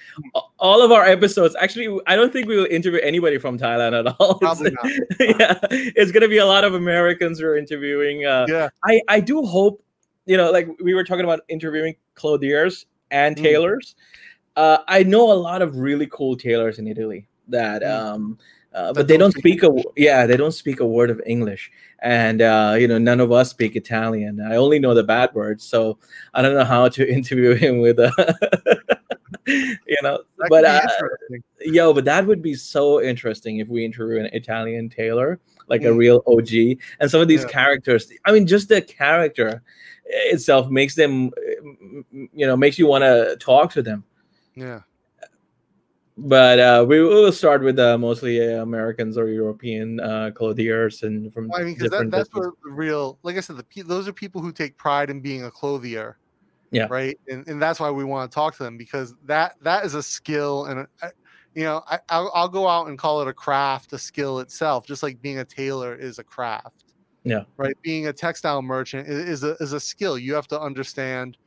[0.59, 4.15] all of our episodes actually I don't think we will interview anybody from Thailand at
[4.19, 4.39] all.
[4.39, 4.85] Probably not.
[5.21, 8.25] yeah, it's gonna be a lot of Americans we're interviewing.
[8.25, 9.83] Uh, yeah, I I do hope
[10.27, 13.43] you know like we were talking about interviewing clothiers and mm.
[13.43, 13.95] tailors.
[14.57, 14.63] Mm.
[14.63, 17.91] Uh, I know a lot of really cool tailors in Italy that mm.
[17.91, 18.39] um
[18.75, 21.71] uh, but they don't speak a yeah they don't speak a word of english.
[22.03, 24.41] And uh, you know none of us speak italian.
[24.41, 25.99] I only know the bad words so
[26.35, 28.11] i don't know how to interview him with a
[29.47, 30.23] you know.
[30.39, 30.81] That but uh,
[31.61, 35.89] yo but that would be so interesting if we interview an italian tailor like mm.
[35.89, 36.51] a real og
[37.01, 37.49] and some of these yeah.
[37.49, 39.63] characters i mean just the character
[40.07, 41.31] itself makes them
[42.13, 44.05] you know makes you want to talk to them.
[44.55, 44.81] Yeah
[46.17, 51.33] but uh, we will start with uh, mostly uh, Americans or European uh, clothiers and
[51.33, 54.07] from well, I mean, because that, that's where the real, like I said, the those
[54.07, 56.19] are people who take pride in being a clothier.
[56.71, 56.87] Yeah.
[56.91, 57.19] Right.
[57.29, 60.03] And, and that's why we want to talk to them because that that is a
[60.03, 61.11] skill and a,
[61.55, 64.85] you know I, I'll, I'll go out and call it a craft, a skill itself,
[64.85, 66.85] just like being a tailor is a craft.
[67.23, 67.45] Yeah.
[67.57, 67.77] Right.
[67.83, 70.19] Being a textile merchant is, is a is a skill.
[70.19, 71.39] You have to understand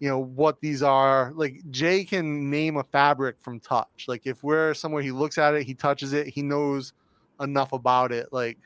[0.00, 4.42] you know what these are like jai can name a fabric from touch like if
[4.42, 6.92] we're somewhere he looks at it he touches it he knows
[7.40, 8.58] enough about it like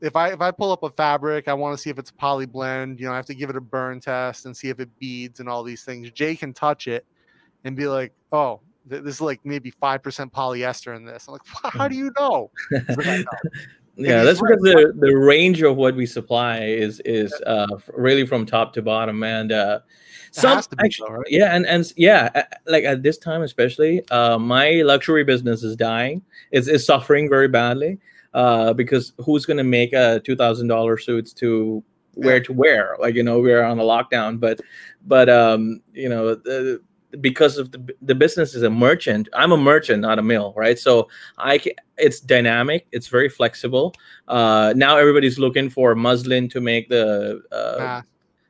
[0.00, 2.14] if i if i pull up a fabric i want to see if it's a
[2.14, 4.78] poly blend you know i have to give it a burn test and see if
[4.78, 7.06] it beads and all these things jai can touch it
[7.64, 11.26] and be like oh th- this is like maybe 5% polyester in this.
[11.28, 12.50] I'm like how do you know?
[13.96, 18.44] Yeah that's because the, the range of what we supply is is uh really from
[18.44, 19.80] top to bottom and uh
[20.34, 21.26] some actually, right?
[21.28, 26.22] yeah, and and yeah, like at this time especially, uh, my luxury business is dying.
[26.50, 27.98] It's, it's suffering very badly
[28.34, 31.84] uh, because who's going to make a two thousand dollar suits to
[32.16, 32.96] wear to wear?
[32.98, 34.60] Like you know, we're on a lockdown, but
[35.06, 36.34] but um, you know.
[36.34, 36.80] The,
[37.20, 40.80] because of the, the business is a merchant i'm a merchant not a mill right
[40.80, 41.06] so
[41.38, 43.94] i can, it's dynamic it's very flexible
[44.26, 48.02] uh now everybody's looking for muslin to make the uh,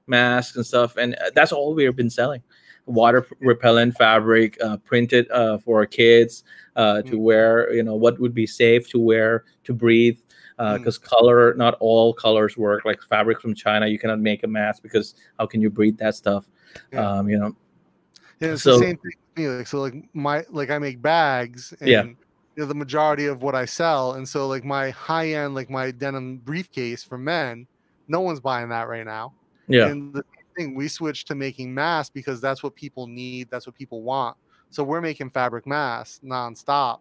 [0.07, 2.43] masks and stuff, and uh, that's all we've been selling.
[2.87, 6.45] Water repellent fabric, uh, printed uh, for kids
[6.77, 7.21] uh, to mm.
[7.21, 7.73] wear.
[7.73, 10.19] You know what would be safe to wear to breathe
[10.57, 11.03] because uh, mm.
[11.03, 12.85] color, not all colors work.
[12.85, 16.15] Like fabric from China, you cannot make a mask because how can you breathe that
[16.15, 16.47] stuff?
[16.93, 17.11] Yeah.
[17.11, 17.57] Um, you know.
[18.41, 18.99] Yeah, it's so, the same
[19.35, 19.57] thing.
[19.57, 21.73] Like, so like my like I make bags.
[21.81, 22.03] And, yeah.
[22.03, 25.71] You know, the majority of what I sell, and so like my high end, like
[25.71, 27.67] my denim briefcase for men,
[28.07, 29.33] no one's buying that right now.
[29.69, 29.87] Yeah.
[29.89, 30.25] And the
[30.57, 34.37] thing we switched to making masks because that's what people need, that's what people want.
[34.71, 37.01] So we're making fabric masks nonstop.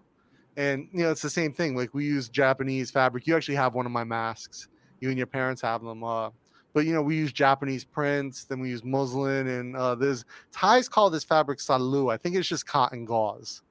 [0.56, 1.76] And you know, it's the same thing.
[1.76, 3.26] Like we use Japanese fabric.
[3.26, 4.68] You actually have one of my masks.
[5.00, 6.04] You and your parents have them.
[6.04, 6.30] Uh,
[6.74, 10.90] but you know, we use Japanese prints, then we use muslin, and uh, there's Thais
[10.90, 12.12] call this fabric salu.
[12.12, 13.62] I think it's just cotton gauze.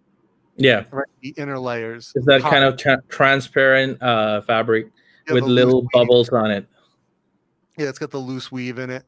[0.57, 1.07] Yeah, right?
[1.21, 2.13] the inner layers.
[2.15, 2.61] Is that cotton.
[2.61, 4.91] kind of tra- transparent uh, fabric
[5.27, 6.67] yeah, with little bubbles on it?
[7.77, 9.05] Yeah, it's got the loose weave in it.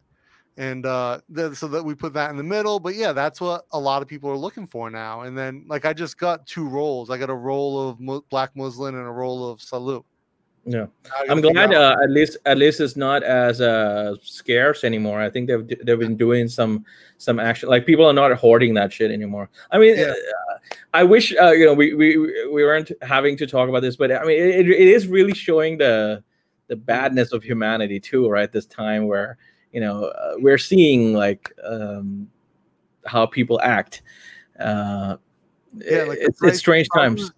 [0.57, 2.79] And uh, the, so that we put that in the middle.
[2.79, 5.22] But yeah, that's what a lot of people are looking for now.
[5.22, 7.11] And then, like, I just got two rolls.
[7.11, 10.05] I got a roll of mu- black muslin and a roll of salu.
[10.66, 10.87] Yeah,
[11.29, 15.20] I'm glad uh, at least at least it's not as uh, scarce anymore.
[15.20, 16.87] I think they've they've been doing some
[17.18, 17.68] some action.
[17.68, 19.50] Like people are not hoarding that shit anymore.
[19.70, 20.14] I mean, yeah.
[20.14, 20.59] uh,
[20.94, 22.16] I wish uh, you know we, we
[22.50, 25.77] we weren't having to talk about this, but I mean it, it is really showing
[25.77, 26.24] the
[26.68, 28.50] the badness of humanity too right?
[28.50, 29.38] This time where
[29.72, 32.29] you know uh, we're seeing like um
[33.07, 34.03] how people act.
[34.59, 35.16] Uh
[35.74, 37.33] yeah like it's, it's strange times.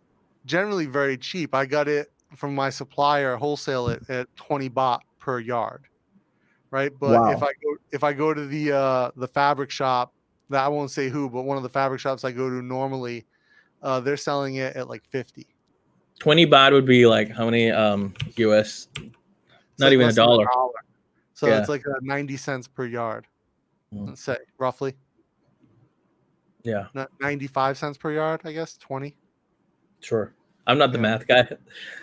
[0.45, 1.55] generally very cheap.
[1.55, 5.87] I got it from my supplier wholesale it at 20 baht per yard
[6.71, 6.93] right?
[6.99, 7.31] But wow.
[7.31, 10.13] if i go if i go to the uh the fabric shop
[10.51, 13.25] that i won't say who but one of the fabric shops i go to normally
[13.83, 15.47] uh they're selling it at like 50
[16.19, 18.89] 20 baht would be like how many um us
[19.79, 20.45] not like even a dollar.
[20.45, 20.73] a dollar.
[21.35, 21.61] So yeah.
[21.61, 23.27] it's like 90 cents per yard.
[23.93, 24.09] Mm.
[24.09, 24.95] Let's say roughly.
[26.63, 26.87] Yeah.
[27.21, 28.77] 95 cents per yard, I guess.
[28.79, 29.15] 20.
[30.01, 30.35] Sure.
[30.67, 31.03] I'm not the yeah.
[31.03, 31.49] math guy.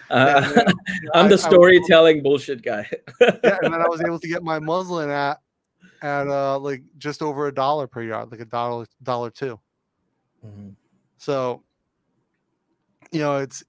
[0.09, 0.71] Uh,
[1.15, 2.87] I'm the storytelling bullshit guy.
[3.19, 5.39] yeah, and then I was able to get my muslin at
[6.03, 9.59] at uh like just over a dollar per yard, like a dollar dollar 2
[10.45, 10.69] mm-hmm.
[11.17, 11.63] So,
[13.11, 13.63] you know, it's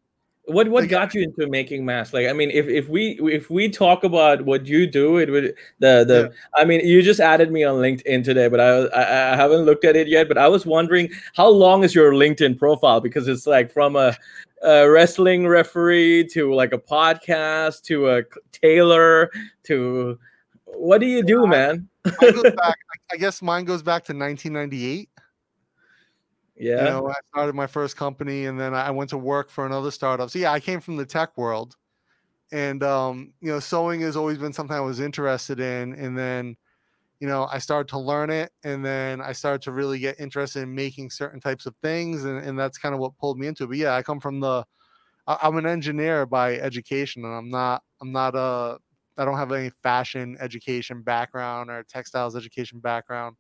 [0.47, 3.69] what what got you into making masks like i mean if, if we if we
[3.69, 6.61] talk about what you do it would the the yeah.
[6.61, 9.85] i mean you just added me on linkedin today but I, I, I haven't looked
[9.85, 13.47] at it yet but i was wondering how long is your linkedin profile because it's
[13.47, 14.15] like from a,
[14.63, 19.31] a wrestling referee to like a podcast to a tailor
[19.65, 20.19] to
[20.77, 21.89] what do you do, man?
[22.05, 22.79] back,
[23.13, 25.09] I guess mine goes back to 1998.
[26.57, 26.75] Yeah.
[26.79, 29.91] You know, I started my first company and then I went to work for another
[29.91, 30.31] startup.
[30.31, 31.77] So yeah, I came from the tech world.
[32.53, 35.95] And um, you know, sewing has always been something I was interested in.
[35.95, 36.57] And then,
[37.21, 40.63] you know, I started to learn it and then I started to really get interested
[40.63, 42.25] in making certain types of things.
[42.25, 43.69] And, and that's kind of what pulled me into it.
[43.69, 44.67] But yeah, I come from the
[45.27, 48.79] I'm an engineer by education and I'm not I'm not a
[49.17, 53.37] I don't have any fashion education background or textiles education background.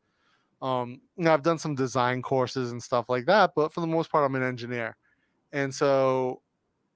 [0.64, 3.86] Um, you know, I've done some design courses and stuff like that, but for the
[3.86, 4.96] most part, I'm an engineer.
[5.52, 6.40] And so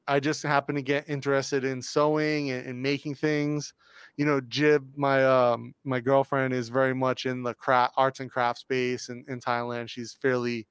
[0.07, 3.75] I just happen to get interested in sewing and, and making things.
[4.17, 8.31] You know, Jib, my um, my girlfriend, is very much in the craft, arts and
[8.31, 9.91] craft space in, in Thailand.
[9.91, 10.67] She's fairly,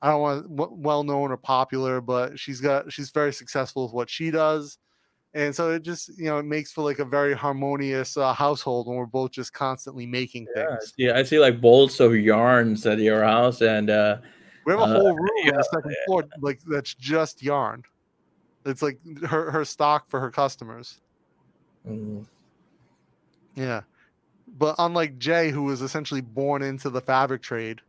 [0.00, 4.08] I don't want well known or popular, but she's got she's very successful with what
[4.08, 4.78] she does
[5.34, 8.86] and so it just you know it makes for like a very harmonious uh, household
[8.86, 12.98] when we're both just constantly making things yeah i see like bolts of yarns at
[12.98, 14.16] your house and uh
[14.64, 16.06] we have a uh, whole room yeah, on the second yeah.
[16.06, 17.82] floor like that's just yarn
[18.64, 21.00] it's like her her stock for her customers
[21.86, 22.24] mm.
[23.56, 23.82] yeah
[24.56, 27.80] but unlike jai who was essentially born into the fabric trade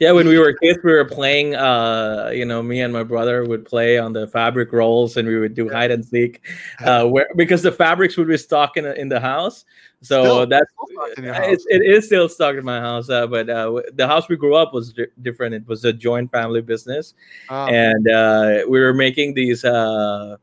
[0.00, 1.54] yeah, when we were kids, we were playing.
[1.54, 5.38] Uh, you know, me and my brother would play on the fabric rolls, and we
[5.38, 6.40] would do hide and seek.
[6.84, 9.64] Uh, where because the fabrics would be stuck in, in the house,
[10.02, 10.70] so still, that's
[11.16, 13.08] it's, it is still stuck in my house.
[13.08, 15.54] Uh, but uh, the house we grew up was di- different.
[15.54, 17.14] It was a joint family business,
[17.48, 17.66] oh.
[17.66, 19.64] and uh, we were making these.
[19.64, 20.38] Uh,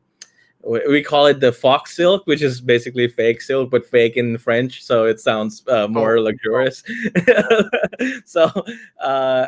[0.64, 4.82] we call it the faux silk, which is basically fake silk, but fake in French,
[4.82, 6.22] so it sounds uh, more oh.
[6.22, 6.84] luxurious.
[8.24, 8.48] so
[9.00, 9.46] uh,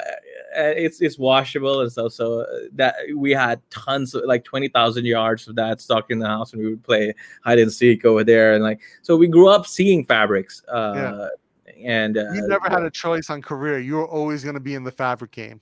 [0.57, 2.13] it's it's washable and stuff.
[2.13, 6.19] So uh, that we had tons of like twenty thousand yards of that stuck in
[6.19, 9.29] the house, and we would play hide and seek over there, and like so we
[9.29, 10.63] grew up seeing fabrics.
[10.69, 11.29] Uh, yeah.
[11.83, 13.79] And uh, you never had a choice on career.
[13.79, 15.61] You were always going to be in the fabric game.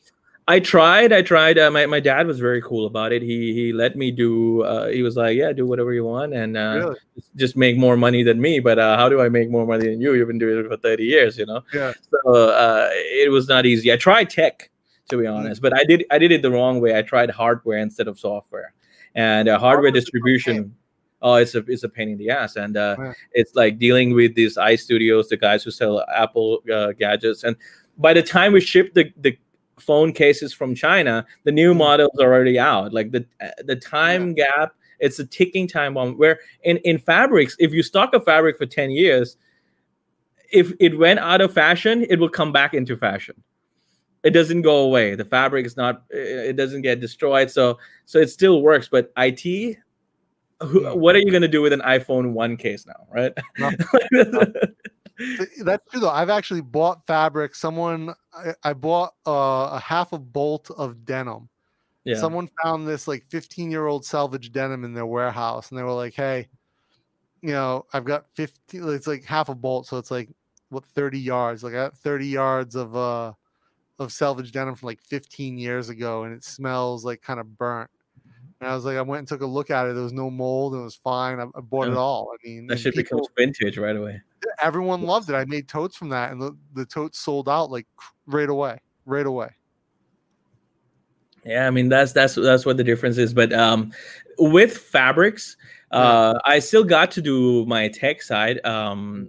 [0.49, 1.13] I tried.
[1.13, 1.57] I tried.
[1.57, 3.23] Uh, my my dad was very cool about it.
[3.23, 4.63] He he let me do.
[4.63, 6.97] Uh, he was like, "Yeah, do whatever you want, and uh, really?
[7.37, 10.01] just, make more money than me." But uh, how do I make more money than
[10.01, 10.15] you?
[10.15, 11.63] You've been doing it for thirty years, you know.
[11.73, 11.93] Yeah.
[12.11, 13.93] So uh, it was not easy.
[13.93, 14.69] I tried tech,
[15.11, 15.71] to be honest, mm-hmm.
[15.71, 16.99] but I did I did it the wrong way.
[16.99, 18.75] I tried hardware instead of software,
[19.15, 20.75] and uh, hardware distribution.
[21.25, 22.97] Oh, it's a it's a pain in the ass, and uh,
[23.33, 27.55] it's like dealing with these iStudios, the guys who sell Apple uh, gadgets, and
[27.97, 29.39] by the time we ship the the
[29.83, 31.79] phone cases from China, the new mm-hmm.
[31.79, 32.93] models are already out.
[32.93, 33.27] Like the
[33.65, 34.45] the time yeah.
[34.45, 36.17] gap, it's a ticking time bomb.
[36.17, 39.37] Where in in fabrics, if you stock a fabric for ten years,
[40.53, 43.43] if it went out of fashion, it will come back into fashion.
[44.23, 45.17] It doesn't go away.
[45.17, 46.05] The fabric is not.
[46.11, 47.51] It doesn't get destroyed.
[47.51, 48.89] So so it still works.
[48.89, 49.79] But IT,
[50.61, 53.33] what are you going to do with an iPhone one case now, right?
[55.63, 56.11] That's true though.
[56.11, 57.55] I've actually bought fabric.
[57.55, 61.49] Someone I, I bought uh, a half a bolt of denim.
[62.05, 62.17] Yeah.
[62.17, 65.93] Someone found this like 15 year old selvedge denim in their warehouse, and they were
[65.93, 66.49] like, "Hey,
[67.43, 68.89] you know, I've got 15.
[68.89, 70.29] It's like half a bolt, so it's like
[70.71, 71.63] what 30 yards.
[71.63, 73.33] Like I got 30 yards of uh
[73.99, 77.91] of selvedge denim from like 15 years ago, and it smells like kind of burnt."
[78.63, 79.95] And I was like, I went and took a look at it.
[79.95, 80.77] There was no mold.
[80.77, 81.41] It was fine.
[81.41, 81.95] I, I bought yeah.
[81.95, 82.33] it all.
[82.33, 84.21] I mean, that shit people, becomes vintage right away.
[84.63, 85.35] Everyone loved it.
[85.35, 87.89] I made totes from that, and the, the totes sold out like
[88.27, 89.49] right away, right away.
[91.45, 93.35] Yeah, I mean that's that's that's what the difference is.
[93.35, 93.93] But um,
[94.39, 95.57] with fabrics,
[95.91, 98.65] uh, I still got to do my tech side.
[98.65, 99.29] Um,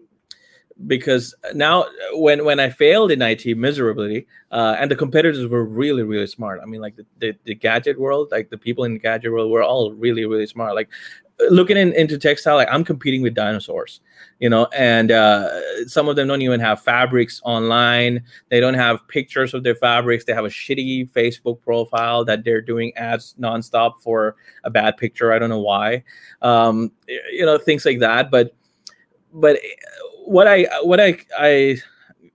[0.87, 6.03] because now when when I failed in IT miserably, uh, and the competitors were really
[6.03, 6.59] really smart.
[6.61, 9.51] I mean, like the, the, the gadget world, like the people in the gadget world
[9.51, 10.75] were all really really smart.
[10.75, 10.89] Like
[11.49, 14.01] looking in, into textile, like I'm competing with dinosaurs,
[14.39, 18.23] you know, and uh, some of them don't even have fabrics online.
[18.49, 20.25] They don't have pictures of their fabrics.
[20.25, 25.33] They have a shitty Facebook profile that they're doing ads nonstop for a bad picture.
[25.33, 26.03] I don't know why,
[26.41, 28.31] um, you know, things like that.
[28.31, 28.55] But
[29.33, 29.57] but
[30.25, 31.77] what I what I I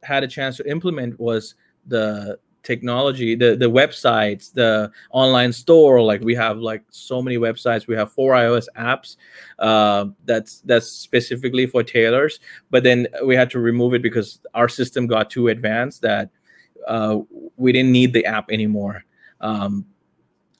[0.02, 1.54] had a chance to implement was
[1.86, 6.02] the technology the the websites the online store.
[6.02, 7.86] Like we have like so many websites.
[7.86, 9.16] We have four ios apps
[9.58, 12.40] uh, that's that's specifically for tailors.
[12.70, 16.30] But then we had to remove it because our system got too advanced that
[16.86, 17.18] uh,
[17.56, 19.04] we didn't need the app anymore.
[19.40, 19.86] Um,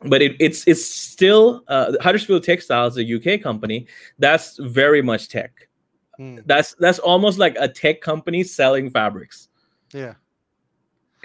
[0.02, 3.86] but it, it's it's still uh, Huddersfield Textiles, a UK company,
[4.18, 5.67] that's very much tech.
[6.18, 6.42] Mm.
[6.46, 9.48] That's that's almost like a tech company selling fabrics.
[9.92, 10.14] Yeah.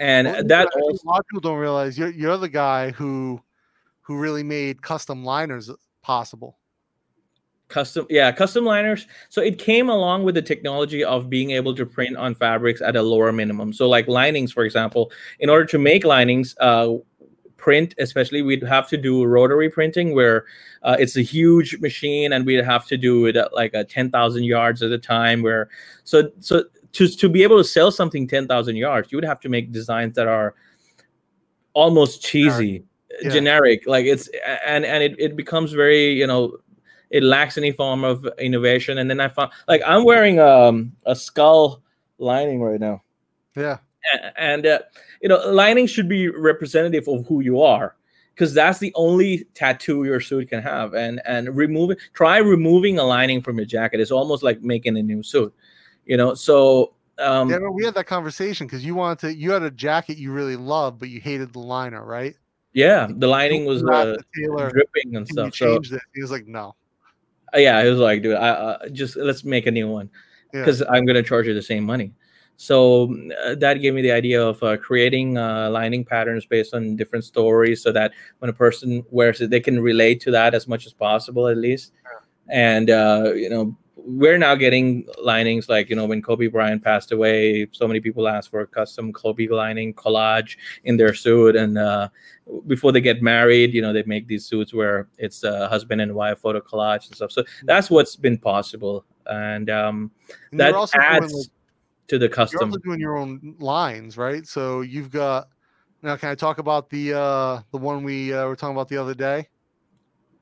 [0.00, 3.40] And well, that also, a lot of people don't realize you're you're the guy who
[4.02, 5.70] who really made custom liners
[6.02, 6.58] possible.
[7.68, 11.86] custom yeah custom liners so it came along with the technology of being able to
[11.86, 15.78] print on fabrics at a lower minimum so like linings for example in order to
[15.78, 16.92] make linings uh,
[17.64, 20.44] print especially we'd have to do rotary printing where
[20.82, 24.44] uh, it's a huge machine and we'd have to do it at like a 10,000
[24.44, 25.68] yards at a time where
[26.04, 29.48] so so to, to be able to sell something 10,000 yards you would have to
[29.48, 30.54] make designs that are
[31.72, 32.84] almost cheesy
[33.22, 33.30] Yeah.
[33.30, 34.28] generic like it's
[34.66, 36.58] and and it, it becomes very you know
[37.10, 41.14] it lacks any form of innovation and then i found like i'm wearing um a
[41.14, 41.80] skull
[42.18, 42.96] lining right now
[43.56, 43.78] Yeah.
[44.36, 44.80] And uh,
[45.20, 47.96] you know lining should be representative of who you are
[48.34, 53.04] because that's the only tattoo your suit can have and and removing try removing a
[53.04, 55.54] lining from your jacket is almost like making a new suit
[56.04, 59.34] you know so um yeah, we had that conversation because you wanted to.
[59.34, 62.34] You had a jacket you really loved, but you hated the liner, right?
[62.74, 66.02] yeah the lining was uh, dripping and "Can you stuff so this?
[66.12, 66.74] He was like, no.
[67.54, 70.10] uh, yeah he was like dude i uh, just let's make a new one
[70.52, 70.60] Yeah.
[70.60, 72.12] because i'm going to charge you the same money
[72.56, 73.14] so
[73.44, 77.24] uh, that gave me the idea of uh, creating uh, lining patterns based on different
[77.24, 80.86] stories so that when a person wears it they can relate to that as much
[80.86, 81.92] as possible at least.
[82.48, 87.10] And uh, you know we're now getting linings like you know when kobe bryant passed
[87.10, 91.56] away so many people asked for a custom kobe lining collage in their suit.
[91.56, 92.08] And uh,
[92.66, 96.14] before they get married you know they make these suits where it's a husband and
[96.14, 97.32] wife photo collage and stuff.
[97.32, 99.04] So that's what's been possible.
[99.26, 100.10] And um,
[100.50, 101.46] And that also doing, adds like,
[102.08, 102.58] to the custom.
[102.58, 104.46] you're also doing your own lines, right?
[104.46, 105.48] So you've got.
[106.02, 108.98] Now, can I talk about the uh the one we uh, were talking about the
[108.98, 109.48] other day?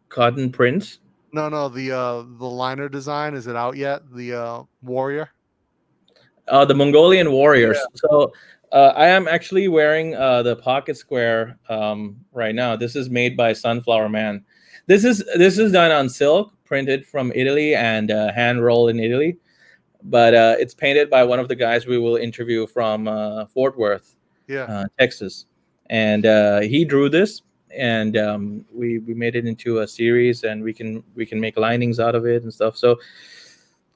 [0.08, 0.98] cotton prints
[1.32, 4.02] No, no, the uh the liner design is it out yet?
[4.12, 5.30] The uh warrior.
[6.48, 7.78] uh, the Mongolian warriors.
[7.94, 8.32] So
[8.72, 12.74] uh, I am actually wearing uh, the pocket square um, right now.
[12.76, 14.44] This is made by Sunflower Man.
[14.86, 18.98] This is this is done on silk, printed from Italy and uh, hand rolled in
[18.98, 19.38] Italy.
[20.04, 23.78] But uh, it's painted by one of the guys we will interview from uh, Fort
[23.78, 24.16] Worth,
[24.48, 24.64] Yeah.
[24.64, 25.46] uh, Texas,
[25.90, 27.42] and uh, he drew this,
[27.76, 31.56] and um, we we made it into a series, and we can we can make
[31.56, 32.76] linings out of it and stuff.
[32.76, 32.98] So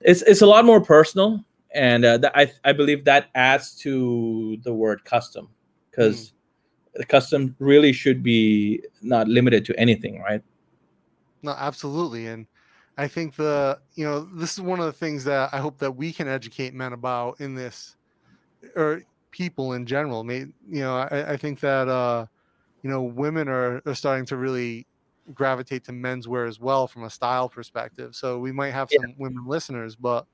[0.00, 4.58] it's it's a lot more personal, and uh, that, I I believe that adds to
[4.62, 5.48] the word custom
[5.90, 6.32] because
[6.94, 10.42] the custom really should be not limited to anything, right?
[11.42, 12.26] No, absolutely.
[12.28, 12.46] And
[12.98, 15.92] I think the, you know, this is one of the things that I hope that
[15.92, 17.96] we can educate men about in this
[18.74, 20.24] or people in general.
[20.24, 22.26] May, you know, I, I think that, uh,
[22.82, 24.86] you know, women are, are starting to really
[25.34, 28.14] gravitate to menswear as well from a style perspective.
[28.14, 29.00] So we might have Yeah.
[29.02, 30.26] some women listeners, but,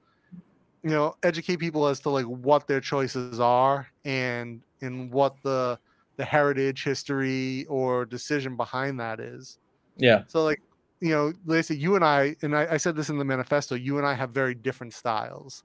[0.85, 5.79] you know, educate people as to like what their choices are and, and what the,
[6.17, 9.59] the heritage, history, or decision behind that is.
[9.97, 10.61] Yeah, So like,
[11.03, 13.99] you know, Lacey, you and I, and I, I said this in the manifesto, you
[13.99, 15.65] and I have very different styles.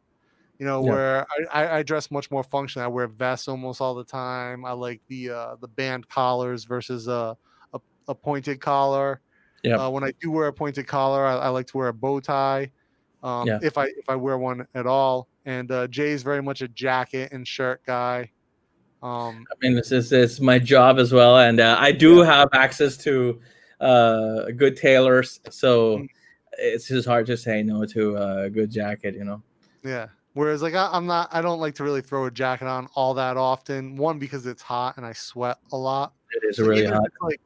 [0.58, 0.90] You know, Yeah.
[0.92, 2.86] where I, I, dress much more functionally.
[2.86, 4.66] I wear vests almost all the time.
[4.66, 7.38] I like the uh, the band collars versus a
[7.74, 9.22] a, a pointed collar.
[9.62, 9.86] Yeah.
[9.86, 12.20] Uh, when I do wear a pointed collar, I, I like to wear a bow
[12.20, 12.72] tie.
[13.22, 13.60] Um, Yeah.
[13.62, 17.32] If I if I wear one at all, and uh, Jai's very much a jacket
[17.32, 18.32] and shirt guy.
[19.04, 22.50] Um, I mean this is it's my job as well, and uh, I do have
[22.54, 23.40] access to
[23.80, 26.10] uh, good tailors, so Mm.
[26.58, 29.42] it's just hard to say no to a good jacket, you know.
[29.84, 30.08] Yeah.
[30.34, 33.14] Whereas like I, I'm not I don't like to really throw a jacket on all
[33.16, 33.96] that often.
[33.96, 36.14] One because it's hot and I sweat a lot.
[36.32, 37.10] It is really even hot.
[37.22, 37.42] like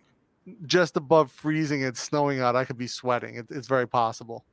[0.65, 2.55] just above freezing, it's snowing out.
[2.55, 3.35] I could be sweating.
[3.35, 4.43] It, it's very possible.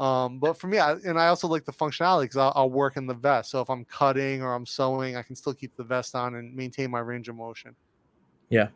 [0.00, 2.96] Um, but for me, I, and I also like the functionality because I'll, I'll work
[2.96, 3.50] in the vest.
[3.50, 6.56] So if I'm cutting or I'm sewing, I can still keep the vest on and
[6.56, 7.76] maintain my range of motion.
[8.48, 8.68] Yeah.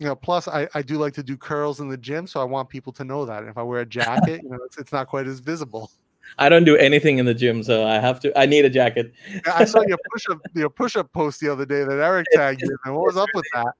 [0.00, 2.44] You know, plus I, I do like to do curls in the gym, so I
[2.44, 3.40] want people to know that.
[3.40, 5.90] And if I wear a jacket, you know, it's, it's not quite as visible.
[6.38, 8.38] I don't do anything in the gym, so I have to.
[8.38, 9.12] I need a jacket.
[9.52, 12.62] I saw your push up your push up post the other day that Eric tagged
[12.62, 12.76] you.
[12.84, 13.74] And what was up with that?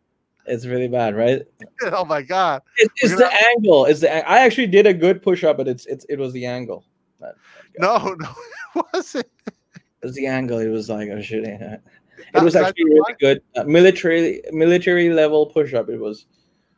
[0.47, 1.43] It's really bad, right?
[1.93, 2.63] Oh my god!
[2.77, 3.87] It, it's the angle.
[3.87, 4.29] It's the.
[4.29, 6.85] I actually did a good push up, but it's it's it was the angle.
[7.21, 7.33] No,
[8.19, 8.35] no,
[8.77, 9.27] it wasn't.
[9.77, 10.59] It was the angle.
[10.59, 11.45] It was like I oh shit.
[12.35, 13.43] It was actually really good.
[13.57, 15.89] Uh, military military level push up.
[15.89, 16.27] It was.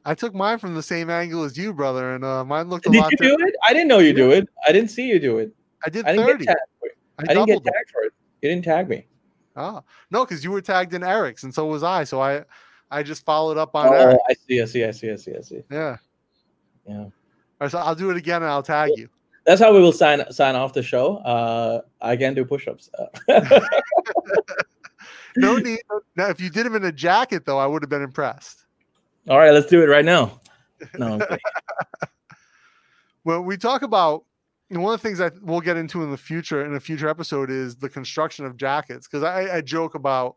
[0.05, 2.91] I took mine from the same angle as you, brother, and uh, mine looked a
[2.91, 3.13] Did lot.
[3.13, 3.55] you do it?
[3.69, 4.49] I didn't know you do it.
[4.67, 5.55] I didn't see you do it.
[5.87, 6.59] I did I didn't get tagged.
[7.19, 7.65] I, I didn't get it.
[7.65, 8.13] tagged for it.
[8.41, 9.07] You didn't tag me.
[9.55, 12.05] Oh no, because you were tagged in Eric's, and so was I.
[12.05, 12.45] So I,
[12.91, 14.19] I just followed up on Oh, Eric.
[14.29, 14.61] I see.
[14.61, 14.85] I see.
[14.85, 15.11] I see.
[15.13, 15.37] I see.
[15.37, 15.63] I see.
[15.71, 15.97] Yeah.
[16.89, 16.97] Yeah.
[16.99, 17.13] All
[17.61, 19.09] right, so I'll do it again, and I'll tag you.
[19.47, 21.17] That's how we will sign sign off the show.
[21.19, 22.91] Uh, I can do push-ups.
[23.29, 23.61] Uh,
[25.37, 25.81] No need.
[26.17, 28.67] Now, if you did him in a jacket, though, I would have been impressed.
[29.29, 30.41] All right, let's do it right now.
[30.99, 31.21] No.
[33.25, 34.25] When we talk about
[34.69, 37.51] one of the things that we'll get into in the future in a future episode
[37.51, 40.37] is the construction of jackets because I, I joke about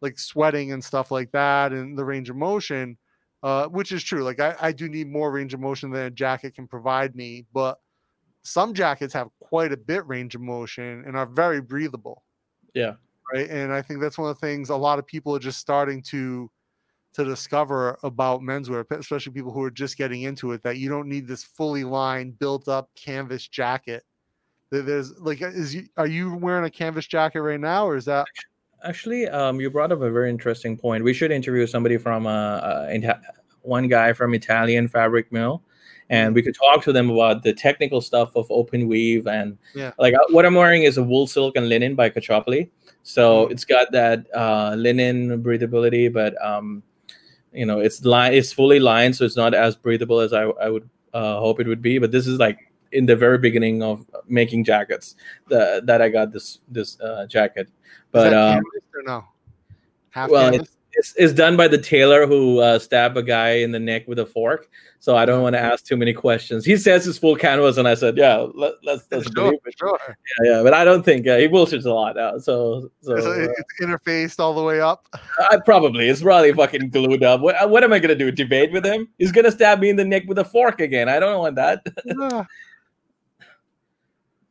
[0.00, 2.96] like sweating and stuff like that and the range of motion,
[3.42, 4.22] uh, which is true.
[4.22, 7.44] Like I, I do need more range of motion than a jacket can provide me,
[7.52, 7.80] but
[8.42, 12.22] some jackets have quite a bit range of motion and are very breathable.
[12.74, 12.94] Yeah.
[13.32, 13.48] Right.
[13.48, 16.02] And I think that's one of the things a lot of people are just starting
[16.02, 16.50] to
[17.14, 21.08] to discover about menswear, especially people who are just getting into it, that you don't
[21.08, 24.02] need this fully lined, built up canvas jacket.
[24.70, 28.26] There's like, is you are you wearing a canvas jacket right now, or is that?
[28.84, 31.04] Actually, um, you brought up a very interesting point.
[31.04, 33.18] We should interview somebody from uh, uh
[33.60, 35.62] one guy from Italian fabric mill,
[36.12, 39.92] and we could talk to them about the technical stuff of open weave and yeah.
[39.98, 42.68] like uh, what I'm wearing is a wool silk and linen by Caccioppoli.
[43.02, 43.52] So mm-hmm.
[43.52, 46.82] it's got that uh, linen breathability, but um,
[47.52, 50.68] you know it's line it's fully lined so it's not as breathable as i, I
[50.68, 52.58] would uh, hope it would be but this is like
[52.92, 55.16] in the very beginning of making jackets
[55.48, 57.68] the, that i got this this uh, jacket
[58.10, 58.62] but um,
[59.04, 59.24] no
[60.10, 63.72] Half well it's, it's, it's done by the tailor who uh, stabbed a guy in
[63.72, 64.68] the neck with a fork
[65.02, 66.64] so I don't want to ask too many questions.
[66.64, 69.52] He says it's full canvas, and I said, "Yeah, let, us let's sure.
[69.76, 69.98] Sure.
[70.06, 72.38] Yeah, yeah, but I don't think uh, he bullshits a lot now.
[72.38, 75.08] So, so, so uh, it's interfaced all the way up.
[75.50, 77.40] I probably it's probably fucking glued up.
[77.40, 78.30] What, what am I gonna do?
[78.30, 79.08] Debate with him?
[79.18, 81.08] He's gonna stab me in the neck with a fork again.
[81.08, 81.84] I don't want that.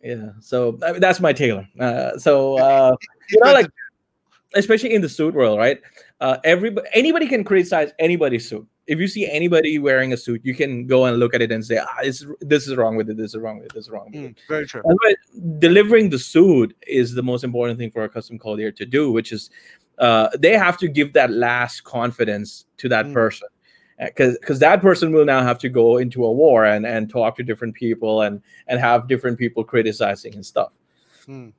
[0.04, 0.16] Yeah.
[0.16, 0.30] yeah.
[0.42, 1.66] So I mean, that's my tailor.
[1.80, 2.94] Uh, so uh,
[3.30, 3.70] you know, like
[4.56, 5.80] especially in the suit world, right?
[6.22, 10.54] Uh, everybody, anybody can criticize anybody's suit if you see anybody wearing a suit, you
[10.56, 13.16] can go and look at it and say, ah, this, this is wrong with it,
[13.16, 14.38] this is wrong with it, this is wrong with mm, it.
[14.50, 14.82] Very true.
[14.84, 19.10] But delivering the suit is the most important thing for a custom clothier to do,
[19.10, 19.50] which is
[20.00, 23.14] uh, they have to give that last confidence to that mm.
[23.14, 23.48] person
[23.98, 27.10] because uh, because that person will now have to go into a war and and
[27.10, 30.74] talk to different people and and have different people criticizing and stuff.
[31.28, 31.54] Mm.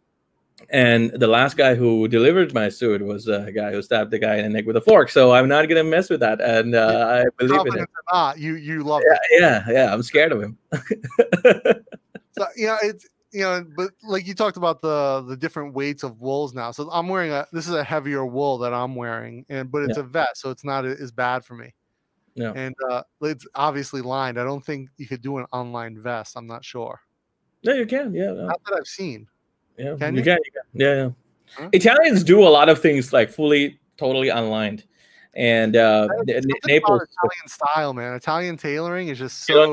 [0.72, 4.36] And the last guy who delivered my suit was a guy who stabbed the guy
[4.36, 5.10] in the neck with a fork.
[5.10, 7.90] So I'm not gonna mess with that, and uh, I believe in it.
[8.10, 9.40] Not you, you love yeah, it.
[9.40, 10.56] Yeah, yeah, I'm scared of him.
[12.32, 16.18] so yeah, it's you know, but like you talked about the the different weights of
[16.22, 16.70] wools now.
[16.70, 19.98] So I'm wearing a this is a heavier wool that I'm wearing, and but it's
[19.98, 20.04] yeah.
[20.04, 21.74] a vest, so it's not as bad for me.
[22.34, 24.40] Yeah, and uh, it's obviously lined.
[24.40, 26.34] I don't think you could do an unlined vest.
[26.34, 26.98] I'm not sure.
[27.62, 28.14] No, you can.
[28.14, 29.28] Yeah, not that I've seen.
[29.76, 30.24] Yeah, can you, you?
[30.24, 30.38] can.
[30.44, 30.62] You can.
[30.74, 31.10] Yeah, yeah.
[31.56, 31.68] Huh?
[31.72, 34.84] Italians do a lot of things like fully, totally unlined,
[35.34, 38.14] and uh, Naples Italian style, man.
[38.14, 39.72] Italian tailoring is just so.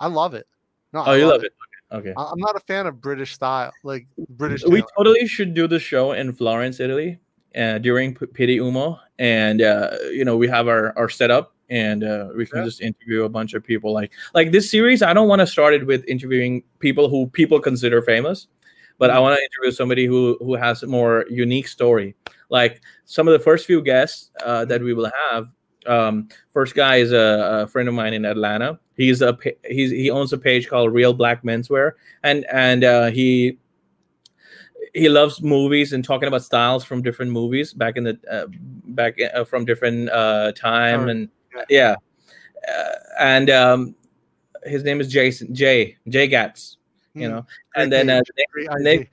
[0.00, 0.46] I love it.
[0.92, 1.46] No, oh, I you love, love it.
[1.46, 1.52] it.
[1.90, 2.14] Okay.
[2.16, 4.64] I'm not a fan of British style, like British.
[4.64, 7.18] We totally should do the show in Florence, Italy,
[7.56, 12.28] uh, during Pitti Uomo, and uh, you know we have our our setup, and uh,
[12.36, 12.64] we can yeah.
[12.64, 13.92] just interview a bunch of people.
[13.92, 17.58] Like like this series, I don't want to start it with interviewing people who people
[17.58, 18.48] consider famous
[18.98, 19.22] but I mm-hmm.
[19.22, 22.14] want to interview somebody who who has a more unique story.
[22.50, 25.48] Like some of the first few guests uh, that we will have.
[25.86, 28.78] Um, first guy is a, a, friend of mine in Atlanta.
[28.94, 31.92] He's a he's he owns a page called Real Black Menswear,
[32.22, 33.58] and and uh, he
[34.92, 38.46] he loves movies and talking about styles from different movies back in the uh,
[38.88, 41.28] back uh, from different uh, time oh, and
[41.70, 41.94] yeah,
[42.68, 43.94] uh, and um,
[44.64, 46.77] his name is Jason Jay Jay Gatz
[47.20, 47.34] you hmm.
[47.34, 47.46] know.
[47.76, 49.10] And then uh, next, next,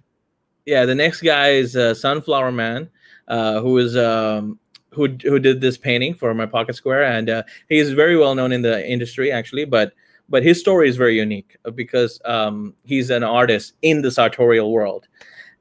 [0.66, 2.89] yeah, the next guy is uh, Sunflower Man,
[3.28, 4.60] uh, who is um,
[4.91, 8.36] who who did this painting for my pocket square, and uh, he is very well
[8.36, 9.93] known in the industry actually, but
[10.30, 15.08] but his story is very unique because um, he's an artist in the sartorial world,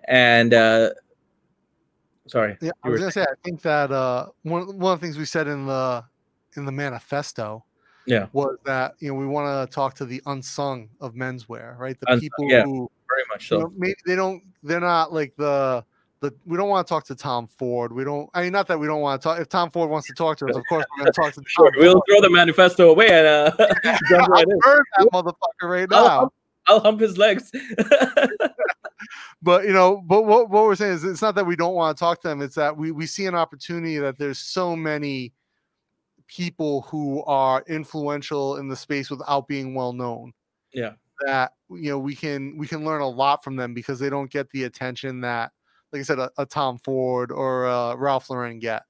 [0.08, 0.90] and uh,
[2.26, 5.18] sorry, yeah, I was gonna say I think that uh, one one of the things
[5.18, 6.04] we said in the
[6.56, 7.64] in the manifesto
[8.06, 11.98] yeah was that you know we want to talk to the unsung of menswear right
[12.00, 15.12] the unsung, people yeah, who very much so you know, maybe they don't they're not
[15.12, 15.84] like the
[16.24, 17.92] the we don't want to talk to Tom Ford.
[17.92, 18.28] We don't.
[18.34, 19.40] I mean, not that we don't want to talk.
[19.40, 21.42] If Tom Ford wants to talk to us, of course we're going to talk to.
[21.46, 22.02] sure, Tom we'll Ford.
[22.08, 23.52] throw the manifesto away and uh,
[24.28, 24.46] right.
[24.62, 25.96] Heard that motherfucker right now.
[25.96, 26.32] I'll hump,
[26.66, 27.52] I'll hump his legs.
[29.42, 31.96] but you know, but what what we're saying is, it's not that we don't want
[31.96, 32.40] to talk to them.
[32.40, 35.32] It's that we we see an opportunity that there's so many
[36.26, 40.32] people who are influential in the space without being well known.
[40.72, 40.92] Yeah.
[41.26, 44.30] That you know we can we can learn a lot from them because they don't
[44.30, 45.52] get the attention that
[45.92, 48.82] like I said a, a Tom Ford or a Ralph Lauren get.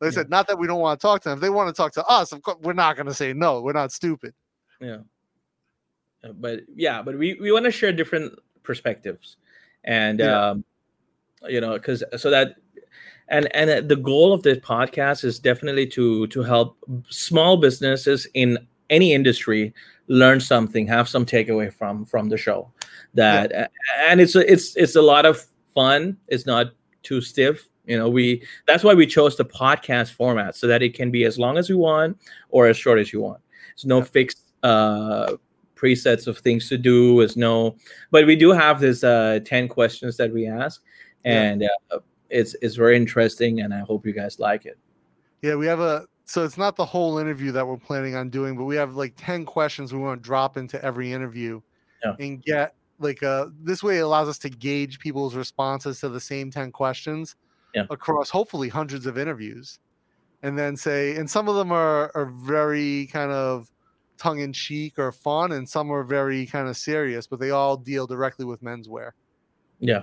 [0.00, 1.38] Like I said, not that we don't want to talk to them.
[1.38, 3.62] If they want to talk to us, of course we're not going to say no.
[3.62, 4.34] We're not stupid.
[4.78, 4.98] Yeah.
[6.22, 9.36] Uh, but yeah, but we we want to share different perspectives,
[9.84, 10.50] and yeah.
[10.50, 10.64] um,
[11.48, 12.56] you know, because so that
[13.28, 16.76] and and the goal of this podcast is definitely to to help
[17.08, 18.58] small businesses in
[18.90, 19.74] any industry
[20.08, 22.70] learn something have some takeaway from from the show
[23.14, 23.66] that yeah.
[24.08, 26.72] and it's a, it's it's a lot of fun it's not
[27.02, 30.94] too stiff you know we that's why we chose the podcast format so that it
[30.94, 32.16] can be as long as you want
[32.50, 33.40] or as short as you want
[33.72, 34.04] it's no yeah.
[34.04, 35.32] fixed uh
[35.74, 37.76] presets of things to do is no
[38.10, 40.82] but we do have this uh 10 questions that we ask
[41.24, 41.68] and yeah.
[41.90, 41.98] uh,
[42.30, 44.78] it's it's very interesting and i hope you guys like it
[45.42, 48.56] yeah we have a so it's not the whole interview that we're planning on doing
[48.56, 51.60] but we have like 10 questions we want to drop into every interview
[52.04, 52.14] yeah.
[52.18, 56.20] and get like uh this way it allows us to gauge people's responses to the
[56.20, 57.36] same 10 questions
[57.74, 57.84] yeah.
[57.90, 59.78] across hopefully hundreds of interviews
[60.42, 63.70] and then say and some of them are are very kind of
[64.16, 67.76] tongue in cheek or fun, and some are very kind of serious, but they all
[67.76, 69.10] deal directly with menswear.
[69.78, 70.02] Yeah.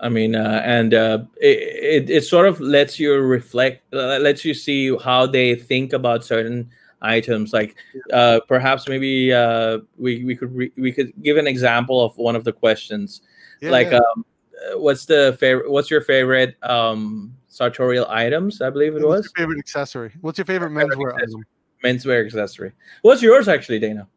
[0.00, 4.44] I mean, uh, and uh, it, it, it sort of lets you reflect, uh, lets
[4.44, 6.70] you see how they think about certain
[7.02, 7.52] items.
[7.52, 7.76] Like
[8.12, 12.34] uh, perhaps maybe uh, we we could re- we could give an example of one
[12.34, 13.22] of the questions.
[13.60, 13.98] Yeah, like, yeah.
[13.98, 14.24] Um,
[14.72, 15.70] uh, what's the favorite?
[15.70, 18.62] What's your favorite um, sartorial items?
[18.62, 19.32] I believe it what's was.
[19.36, 20.12] favorite accessory?
[20.20, 21.44] What's your favorite menswear item?
[21.84, 22.72] menswear accessory.
[23.02, 24.08] What's yours actually, Dana?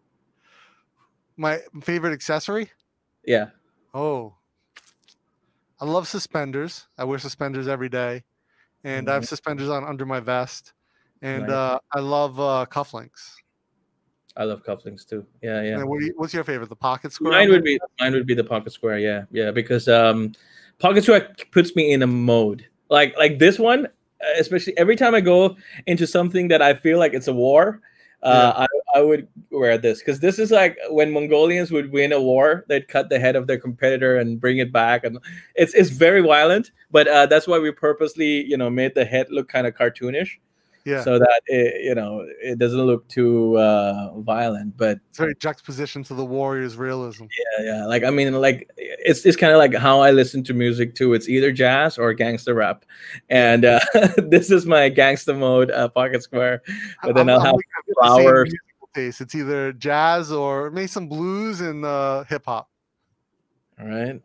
[1.37, 2.71] My favorite accessory?
[3.25, 3.47] Yeah.
[3.93, 4.35] Oh.
[5.83, 6.87] I love suspenders.
[6.97, 8.23] I wear suspenders every day.
[8.85, 9.09] And mm-hmm.
[9.09, 9.27] I have mm-hmm.
[9.27, 10.71] suspenders on under my vest.
[11.21, 13.33] And uh, I love uh, cufflinks.
[14.37, 15.25] I love cufflinks too.
[15.41, 15.83] Yeah, yeah.
[15.83, 16.69] What you, what's your favorite?
[16.69, 17.33] The pocket square?
[17.33, 18.97] Mine would be mine would be the pocket square.
[18.97, 19.51] Yeah, yeah.
[19.51, 20.31] Because um,
[20.79, 22.65] pocket square puts me in a mode.
[22.89, 23.89] Like like this one,
[24.37, 27.81] especially every time I go into something that I feel like it's a war,
[28.21, 28.67] uh.
[28.93, 32.87] I, would wear this because this is like when Mongolians would win a war, they'd
[32.87, 35.19] cut the head of their competitor and bring it back, and
[35.55, 36.71] it's it's very violent.
[36.91, 40.37] But uh, that's why we purposely, you know, made the head look kind of cartoonish
[40.85, 45.35] yeah so that it you know it doesn't look too uh violent but it's very
[45.35, 49.59] juxtaposition to the warriors realism yeah yeah like i mean like it's it's kind of
[49.59, 52.83] like how i listen to music too it's either jazz or gangster rap
[53.29, 53.79] and uh
[54.17, 56.61] this is my gangster mode uh, pocket square
[57.01, 57.55] but then i will have
[58.01, 58.53] flowers
[58.93, 59.21] taste.
[59.21, 62.69] It's either jazz or maybe some blues and uh hip-hop
[63.79, 64.21] all right.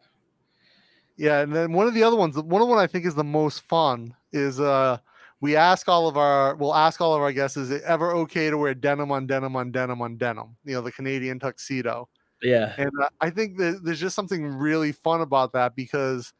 [1.16, 3.14] Yeah and then one of the other ones one of the one i think is
[3.14, 4.98] the most fun is uh
[5.40, 8.50] we ask all of our we'll ask all of our guests is it ever okay
[8.50, 10.56] to wear denim on denim on denim on denim?
[10.64, 12.08] You know the canadian tuxedo.
[12.42, 12.74] Yeah.
[12.78, 16.32] And uh, i think that there's just something really fun about that because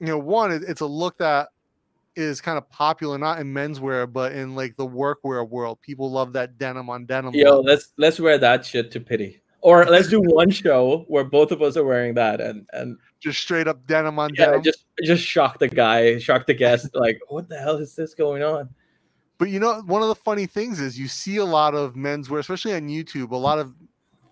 [0.00, 1.48] you know one it, it's a look that
[2.16, 6.32] is kind of popular not in menswear but in like the workwear world people love
[6.32, 7.66] that denim on denim yo look.
[7.66, 11.60] let's let's wear that shit to Pitti or let's do one show where both of
[11.60, 14.62] us are wearing that and and just straight up denim on yeah, denim.
[14.62, 16.90] Just just shock the guy, shock the guest.
[16.94, 18.68] like, what the hell is this going on?
[19.38, 22.38] But you know, one of the funny things is you see a lot of menswear,
[22.38, 23.30] especially on YouTube.
[23.32, 23.74] A lot of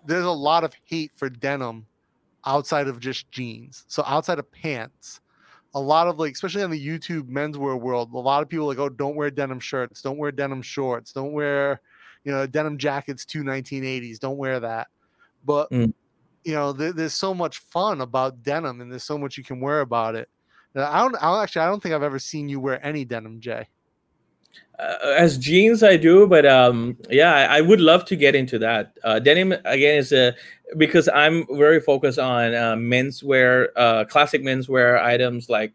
[0.05, 1.85] there's a lot of hate for denim
[2.45, 3.83] outside of just jeans.
[3.87, 5.19] So outside of pants,
[5.75, 8.79] a lot of like, especially on the YouTube menswear world, a lot of people like,
[8.79, 11.81] oh, don't wear denim shirts, don't wear denim shorts, don't wear,
[12.23, 14.87] you know, denim jackets to 1980s, don't wear that.
[15.45, 15.93] But mm
[16.45, 19.59] you know, th- there's so much fun about denim, and there's so much you can
[19.59, 20.29] wear about it.
[20.75, 21.15] I don't.
[21.21, 23.67] I actually, I don't think I've ever seen you wear any denim, Jai.
[24.77, 28.59] Uh, as jeans, I do, but um, yeah, I, I, would love to get into
[28.59, 28.97] that.
[29.05, 30.35] Uh, denim again is a
[30.75, 35.73] because I'm very focused on uh, menswear, uh, classic menswear items like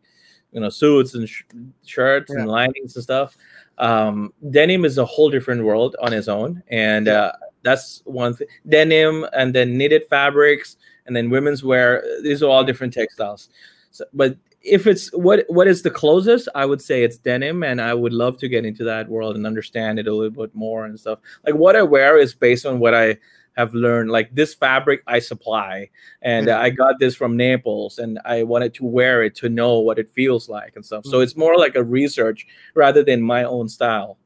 [0.53, 1.45] you know suits and sh-
[1.87, 2.41] shirts yeah.
[2.41, 3.39] and linings and stuff.
[3.79, 8.49] Um, denim is a whole different world on its own, and uh, that's one thing.
[8.69, 10.77] Denim and then knitted fabrics
[11.07, 12.05] and then women's wear.
[12.23, 13.49] These are all different textiles.
[13.91, 17.81] So, but if it's what what is the closest, I would say it's denim, and
[17.81, 20.85] I would love to get into that world and understand it a little bit more
[20.85, 21.19] and stuff.
[21.47, 23.17] Like what I wear is based on what I
[23.57, 24.11] have learned.
[24.11, 25.89] Like this fabric I supply,
[26.23, 26.63] and mm-hmm.
[26.63, 30.11] I got this from Naples, and I wanted to wear it to know what it
[30.11, 31.05] feels like and stuff.
[31.05, 31.11] Mm-hmm.
[31.11, 34.19] So it's more like a research rather than my own style.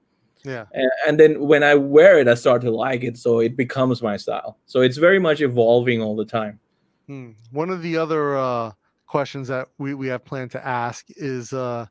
[0.44, 0.66] Yeah.
[0.74, 3.16] And, and, then when I wear it, I start to like it.
[3.16, 4.58] So it becomes my style.
[4.66, 6.60] So it's very much evolving all the time.
[7.06, 7.30] Hmm.
[7.50, 8.72] One of the other uh,
[9.06, 11.86] questions that we, we have planned to ask is uh,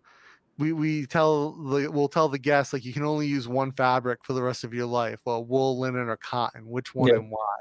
[0.57, 4.23] we, we tell the, we'll tell the guests like you can only use one fabric
[4.23, 5.19] for the rest of your life.
[5.25, 7.15] Well, wool, linen, or cotton, which one yeah.
[7.15, 7.55] and why?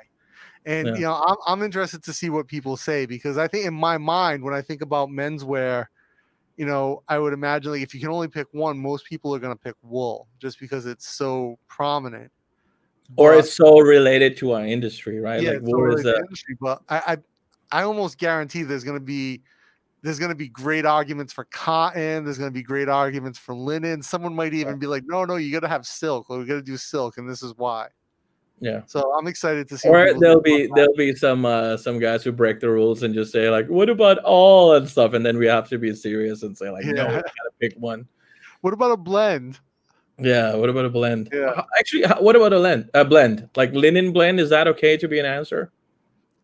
[0.65, 0.95] And yeah.
[0.95, 3.99] you know, I'm, I'm interested to see what people say because I think in my
[3.99, 5.87] mind, when I think about menswear,
[6.57, 9.39] you know, I would imagine like if you can only pick one, most people are
[9.39, 12.31] going to pick wool just because it's so prominent.
[13.17, 15.43] Or but, it's so related to our industry, right?
[15.43, 17.17] Yeah, like wool is a industry, but I, I,
[17.73, 19.43] I almost guarantee there's going to be
[20.03, 22.25] there's going to be great arguments for cotton.
[22.25, 24.03] There's going to be great arguments for linen.
[24.03, 26.29] Someone might even be like, no, no, you got to have silk.
[26.29, 27.89] Or we got to do silk, and this is why.
[28.61, 28.83] Yeah.
[28.87, 29.89] So I'm excited to see.
[29.89, 33.33] Or there'll be there'll be some uh some guys who break the rules and just
[33.33, 36.57] say like, "What about all?" and stuff, and then we have to be serious and
[36.57, 37.25] say like, "No, we gotta
[37.61, 38.07] pick one."
[38.61, 39.59] What about a blend?
[40.17, 40.55] Yeah.
[40.55, 41.31] What about a blend?
[41.33, 41.63] Yeah.
[41.77, 42.89] Actually, what about a blend?
[42.95, 44.39] A blend like linen blend?
[44.39, 45.73] Is that okay to be an answer?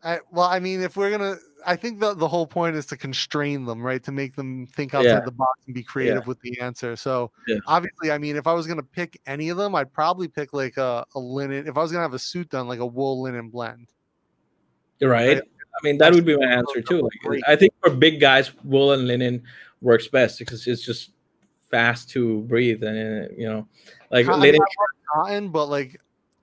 [0.04, 1.36] I, well, I mean, if we're gonna,
[1.66, 4.02] I think the the whole point is to constrain them, right?
[4.04, 5.20] To make them think outside Yeah.
[5.20, 6.94] the box and be creative with the answer.
[6.94, 7.58] So Yeah.
[7.66, 10.76] obviously, I mean, if I was gonna pick any of them, I'd probably pick like
[10.76, 11.66] a, a linen.
[11.66, 13.88] If I was gonna have a suit done, like a wool linen blend.
[15.00, 15.34] You're right.
[15.34, 15.42] Right.
[15.42, 17.08] I mean, that would be my answer too.
[17.24, 17.40] Like.
[17.46, 19.42] I think for big guys, wool and linen
[19.80, 21.10] works best because it's just
[21.70, 23.68] fast to breathe and uh, you know,
[24.10, 24.60] like I, linen.
[25.14, 26.00] Cotton, but like,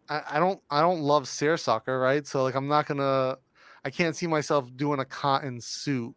[0.09, 2.25] I, I don't, I don't love seersucker, right?
[2.25, 3.37] So like, I'm not gonna,
[3.85, 6.15] I can't see myself doing a cotton suit.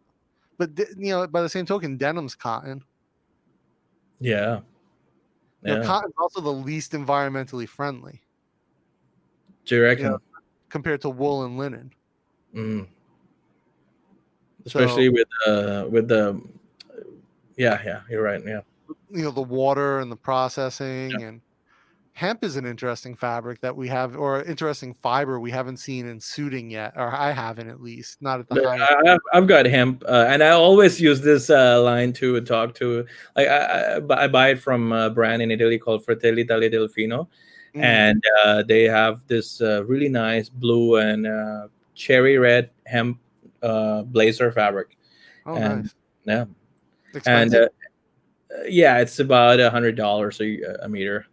[0.57, 2.83] But you know, by the same token, denim's cotton.
[4.19, 4.61] Yeah.
[5.63, 8.23] You know, cotton's also the least environmentally friendly
[9.67, 10.07] Do you reckon?
[10.07, 10.17] Yeah.
[10.69, 11.93] compared to wool and linen.
[12.55, 12.87] Mm.
[14.65, 16.41] Especially with uh with the
[17.57, 18.61] yeah yeah you're right yeah
[19.11, 21.41] You know, the water and the processing and
[22.19, 26.19] hemp is an interesting fabric that we have, or interesting fiber we haven't seen in
[26.19, 28.85] suiting yet, or I haven't at least, not at the But high.
[28.85, 32.75] I, I've- I've got hemp uh, and I always use this uh, line to talk
[32.81, 33.07] to
[33.37, 33.59] like I,
[33.99, 37.29] I, I buy it from a brand in Italy called Fratelli Tallia di Delfino
[37.75, 37.83] Mm.
[37.85, 43.19] and uh, they have this uh, really nice blue and uh, cherry red hemp
[43.63, 44.97] uh, blazer fabric
[45.45, 45.95] oh, and- nice.
[46.25, 46.45] yeah
[47.27, 47.69] and Expensive.
[48.57, 50.49] uh, yeah it's about a hundred dollars a,
[50.81, 51.27] a meter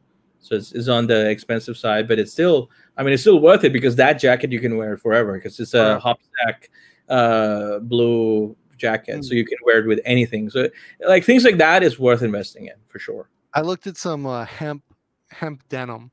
[0.46, 3.64] so it's, it's on the expensive side but it's still i mean it's still worth
[3.64, 6.04] it because that jacket you can wear forever because it's a Correct.
[6.04, 6.20] hop
[7.10, 9.38] uh blue jacket so Mm.
[9.38, 10.70] you can wear it with anything so
[11.08, 14.44] like things like that is worth investing in for sure I looked at some uh,
[14.46, 14.84] hemp
[15.32, 16.12] hemp denim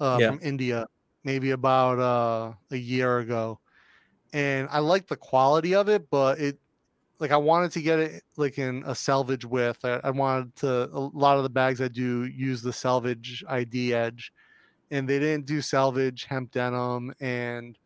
[0.00, 0.28] uh, Yeah.
[0.30, 0.86] from India
[1.24, 3.60] maybe about uh, a year ago,
[4.32, 6.58] and I like the quality of it, but it
[7.20, 9.84] like I wanted to get it like in a selvage width.
[9.84, 13.94] I, I wanted to a lot of the bags I do use the selvage ID
[13.94, 14.32] edge,
[14.90, 17.78] and they didn't do selvage hemp denim, and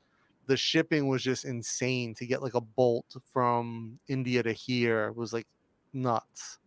[0.47, 5.33] the shipping was just insane to get like a bolt from India to here was
[5.33, 5.47] like
[5.93, 6.59] nuts.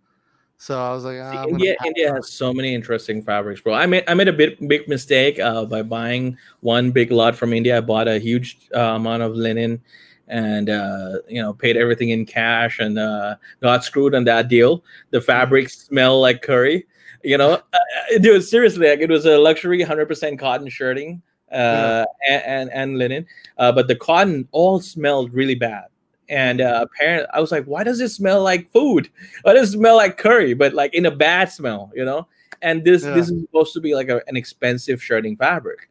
[0.57, 3.73] So I was like, "Ah, See, India, India has so many interesting fabrics, bro.
[3.73, 7.53] I made I made a bit big mistake uh, by buying one big lot from
[7.53, 7.77] India.
[7.77, 9.81] I bought a huge uh, amount of linen,
[10.27, 14.83] and uh, you know paid everything in cash, and uh, got screwed on that deal.
[15.11, 16.85] The fabrics smell like curry.
[17.23, 21.21] You know, uh, dude, seriously, like it was a luxury, hundred percent cotton shirting
[21.51, 23.25] uh, and, and and linen,
[23.57, 25.85] uh, but the cotton all smelled really bad.
[26.27, 29.09] And uh, apparently, I was like, "Why does it smell like food?
[29.43, 30.53] Why does it smell like curry?
[30.53, 32.27] But like in a bad smell, you know?"
[32.61, 33.13] And this Yeah.
[33.13, 35.89] this is supposed to be like a, an expensive shirting fabric,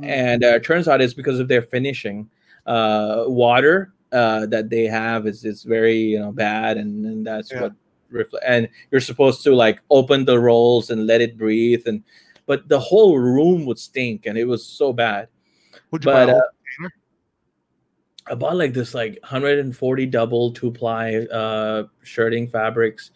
[0.00, 0.06] Mm.
[0.06, 2.28] and uh, turns out it's because of their finishing.
[2.68, 7.50] Uh, water uh, that they have is is very you know bad, and, and that's
[7.50, 7.62] Yeah.
[7.62, 7.72] what
[8.10, 8.44] reflect.
[8.46, 12.04] And you're supposed to like open the rolls and let it breathe, and
[12.44, 15.28] but the whole room would stink, and it was so bad.
[15.90, 16.40] Would you buy But a uh,
[18.30, 23.10] I bought like this like 140 double two ply uh shirting fabrics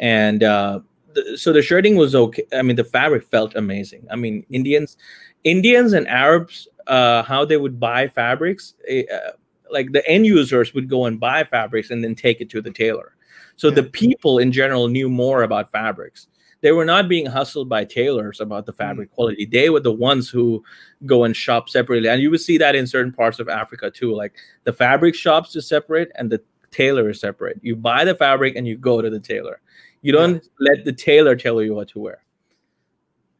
[0.00, 0.80] and uh
[1.14, 4.96] th- so the shirting was okay I mean the fabric felt amazing I mean Indians
[5.44, 9.32] Indians and Arabs uh how they would buy fabrics eh, uh,
[9.70, 12.70] like the end users would go and buy fabrics and then take it to the
[12.70, 13.14] tailor.
[13.56, 13.74] So Yeah.
[13.74, 16.28] the people in general knew more about fabrics.
[16.60, 19.44] They were not being hustled by tailors about the fabric quality.
[19.44, 20.64] They were the ones who
[21.06, 22.08] go and shop separately.
[22.08, 24.32] And you would see that in certain parts of africa too like
[24.64, 27.58] the fabric shops is separate and the tailor is separate.
[27.62, 29.60] You buy the fabric and you go to the tailor.
[30.02, 32.22] You don't let the tailor tell you what to wear.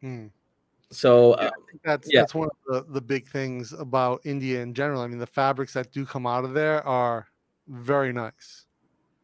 [0.00, 0.26] Hmm.
[0.90, 2.20] So uh, I think that's yeah.
[2.20, 5.02] that's one of the, the big things about India in general.
[5.02, 7.26] I mean, the fabrics that do come out of there are
[7.68, 8.64] very nice.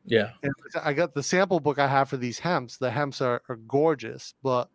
[0.04, 0.52] yeah And
[0.82, 2.76] I got the sample book I have for these hemps.
[2.76, 4.68] The hemps are, are gorgeous, but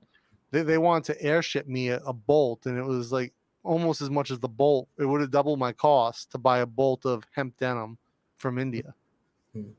[0.51, 3.33] they, they wanted to airship me a, a bolt, and it was like
[3.63, 4.89] almost as much as the bolt.
[4.97, 7.99] It would have doubled my cost to buy a bolt of hemp denim
[8.37, 8.95] from India.
[9.53, 9.69] Hmm.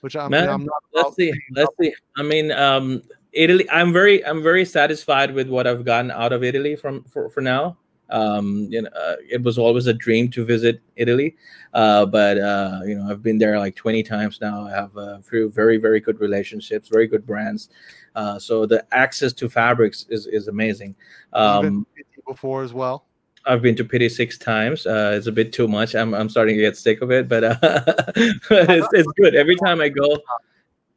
[0.00, 3.02] Which I'm, Man, I'm not let's see let's see i mean um
[3.32, 7.28] italy i'm very i'm very satisfied with what i've gotten out of italy from for,
[7.30, 7.76] for now
[8.10, 11.36] um you know uh, it was always a dream to visit italy
[11.74, 15.22] uh but uh you know i've been there like 20 times now i have a
[15.22, 17.68] few very very good relationships very good brands
[18.16, 20.96] uh so the access to fabrics is is amazing
[21.34, 21.86] um
[22.30, 23.06] before as well.
[23.46, 24.86] I've been to Pitti six times.
[24.86, 25.94] Uh, it's a bit too much.
[25.94, 27.56] I'm, I'm starting to get sick of it, but uh,
[28.16, 29.34] it's, it's good.
[29.34, 30.18] Every time I go,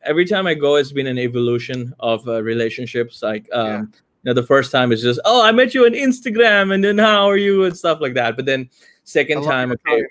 [0.05, 3.21] every time I go, it's been an evolution of uh, relationships.
[3.21, 3.91] Like um,
[4.23, 6.97] you know the first time is just oh i met you on instagram and then
[6.97, 7.65] how are you?
[7.65, 8.35] and stuff like that.
[8.35, 8.69] But then
[9.03, 10.01] second time okay.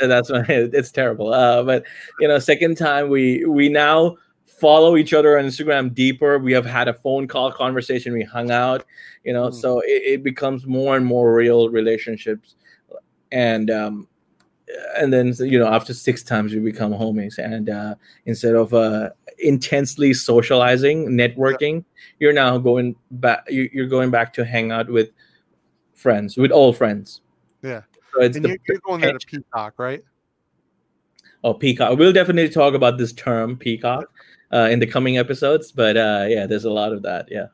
[0.00, 1.32] that's why it's terrible.
[1.32, 1.84] Uh, but
[2.20, 6.38] you know second time we we now follow each other on instagram deeper.
[6.38, 8.12] We have had a phone call conversation.
[8.12, 8.84] We hung out
[9.24, 9.54] you know mm.
[9.54, 12.56] so it, it, becomes more and more real relationships.
[13.30, 14.08] And um
[14.96, 17.94] and then you know after six times we become homies and uh
[18.26, 19.10] instead of uh
[19.42, 21.84] intensely socializing, networking,
[22.18, 23.44] you're now going back.
[23.48, 25.10] You're going back to hang out with
[25.94, 27.20] friends, with all friends.
[27.62, 27.82] Yeah.
[28.14, 30.02] So it's and the, you're, going there to Peacock, right?
[31.44, 31.98] Oh, Peacock.
[31.98, 34.04] We'll definitely talk about this term, Peacock,
[34.52, 35.72] uh, in the coming episodes.
[35.72, 37.28] But uh, yeah, there's a lot of that.
[37.30, 37.46] Yeah.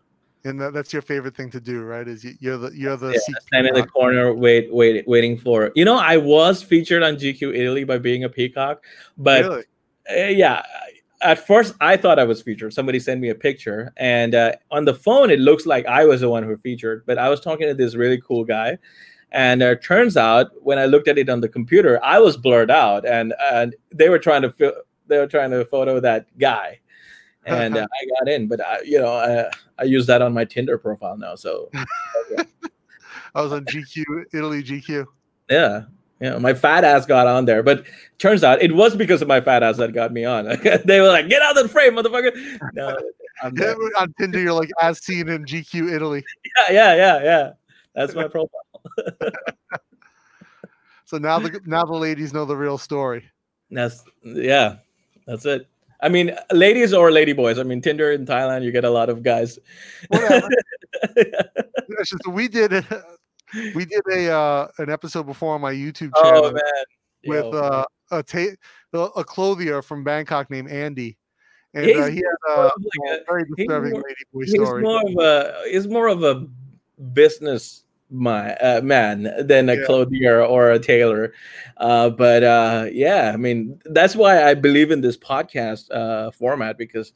[0.44, 2.06] And that, that's your favorite thing to do, right?
[2.06, 5.72] Is you're the you're the yeah, stand in the corner, wait, wait, waiting for.
[5.74, 8.84] You know, I was featured on GQ Italy by being a peacock,
[9.16, 9.64] but really?
[10.10, 10.62] uh, yeah,
[11.22, 12.72] at first I thought I was featured.
[12.72, 16.20] Somebody sent me a picture, and uh, on the phone it looks like I was
[16.20, 17.04] the one who featured.
[17.06, 18.78] But I was talking to this really cool guy,
[19.32, 22.70] and uh, turns out when I looked at it on the computer, I was blurred
[22.70, 26.78] out, and and they were trying to fi- they were trying to photo that guy,
[27.48, 28.48] and uh, I got in.
[28.48, 31.34] But I, you know, I, I use that on my Tinder profile now.
[31.34, 31.70] So
[33.34, 35.06] I was on GQ Italy GQ.
[35.50, 35.84] Yeah,
[36.20, 37.84] know, my fat ass got on there, but
[38.18, 40.44] turns out it was because of my fat ass that got me on.
[40.84, 42.96] they were like, "Get out of the frame, motherfucker!" No,
[43.56, 46.24] yeah, on Tinder, you're like as seen in GQ Italy.
[46.68, 47.52] Yeah, yeah, yeah, yeah.
[47.94, 48.64] That's my profile.
[51.04, 53.24] so now the now the ladies know the real story.
[53.70, 54.76] That's yeah,
[55.26, 55.68] that's it.
[56.00, 57.58] I mean, ladies or lady boys.
[57.58, 59.58] I mean, Tinder in Thailand, you get a lot of guys.
[60.08, 60.48] Whatever.
[62.04, 62.72] so we did
[63.74, 66.82] we did a uh, an episode before on my YouTube oh, channel oh,
[67.26, 68.56] with uh, a ta-
[68.92, 71.16] a clothier from Bangkok named Andy.
[71.74, 72.72] And uh, he has a, like
[73.20, 74.82] a, very disturbing more, lady boy story.
[74.82, 76.46] More of a he's more of a
[77.12, 79.84] business my uh, man than a yeah.
[79.86, 81.32] clothier or a tailor.
[81.76, 86.78] Uh, but uh, yeah, I mean that's why I believe in this podcast uh, format
[86.78, 87.12] because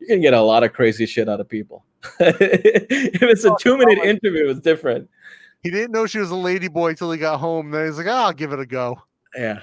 [0.00, 1.84] you can get a lot of crazy shit out of people.
[2.20, 5.08] if it's a two minute interview, it's different.
[5.62, 7.70] He didn't know she was a lady boy till he got home.
[7.70, 9.02] Then he's like, oh, I'll give it a go.
[9.36, 9.60] Yeah.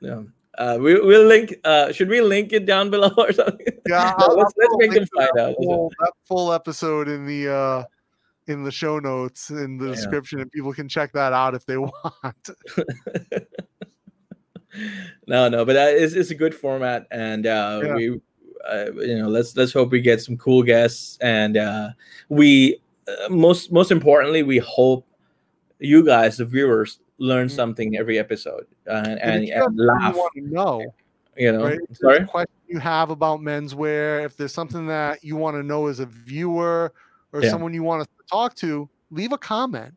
[0.00, 0.22] Yeah.
[0.58, 1.54] Uh, we, we'll link.
[1.64, 3.66] Uh, should we link it down below or something?
[3.88, 5.56] Yeah, no, let's, let's make them find out.
[5.56, 7.84] Full, that full episode in the uh,
[8.50, 9.94] in the show notes in the yeah.
[9.94, 12.50] description, and people can check that out if they want.
[15.26, 17.94] no, no, but is it's a good format, and uh, yeah.
[17.94, 18.20] we,
[18.68, 21.90] uh, you know, let's let's hope we get some cool guests, and uh,
[22.28, 25.06] we uh, most most importantly, we hope
[25.78, 27.56] you guys, the viewers, learn mm-hmm.
[27.56, 30.16] something every episode uh, and, and, and laugh.
[30.34, 30.94] You know,
[31.36, 31.78] you know, right?
[31.92, 32.26] sorry.
[32.26, 36.06] question you have about menswear, if there's something that you want to know as a
[36.06, 36.92] viewer
[37.32, 37.50] or yeah.
[37.50, 39.94] someone you want to talk to, leave a comment.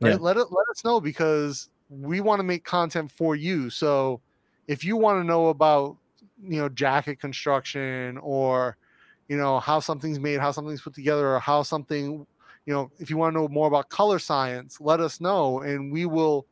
[0.00, 0.10] Right?
[0.10, 0.16] Yeah.
[0.20, 3.70] Let it let us know because we want to make content for you.
[3.70, 4.20] So
[4.68, 5.96] if you want to know about
[6.42, 8.76] you know jacket construction or
[9.28, 12.26] you know how something's made, how something's put together, or how something
[12.66, 15.92] you know, if you want to know more about color science, let us know, and
[15.92, 16.46] we will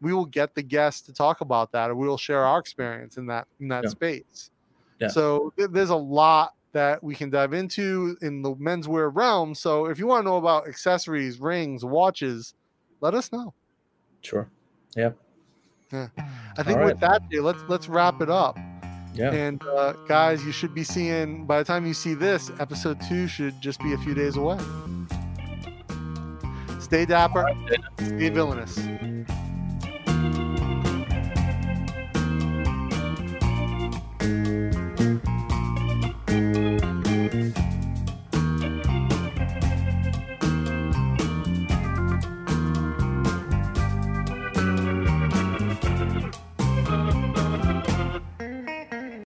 [0.00, 3.16] we will get the guests to talk about that, or we will share our experience
[3.16, 3.90] in that in that yeah.
[3.90, 4.50] space.
[5.08, 9.54] So th- there's a lot that we can dive into in the menswear realm.
[9.54, 12.54] So if you want to know about accessories, rings, watches,
[13.00, 13.54] let us know.
[14.22, 14.48] Sure.
[14.96, 15.12] Yeah.
[15.92, 16.08] Yeah.
[16.58, 18.58] I think with that, let's let's wrap it up.
[19.14, 19.32] Yeah.
[19.32, 23.26] And uh, guys, you should be seeing by the time you see this, episode two
[23.26, 24.58] should just be a few days away.
[26.80, 27.46] Stay dapper.
[27.98, 28.78] Stay villainous.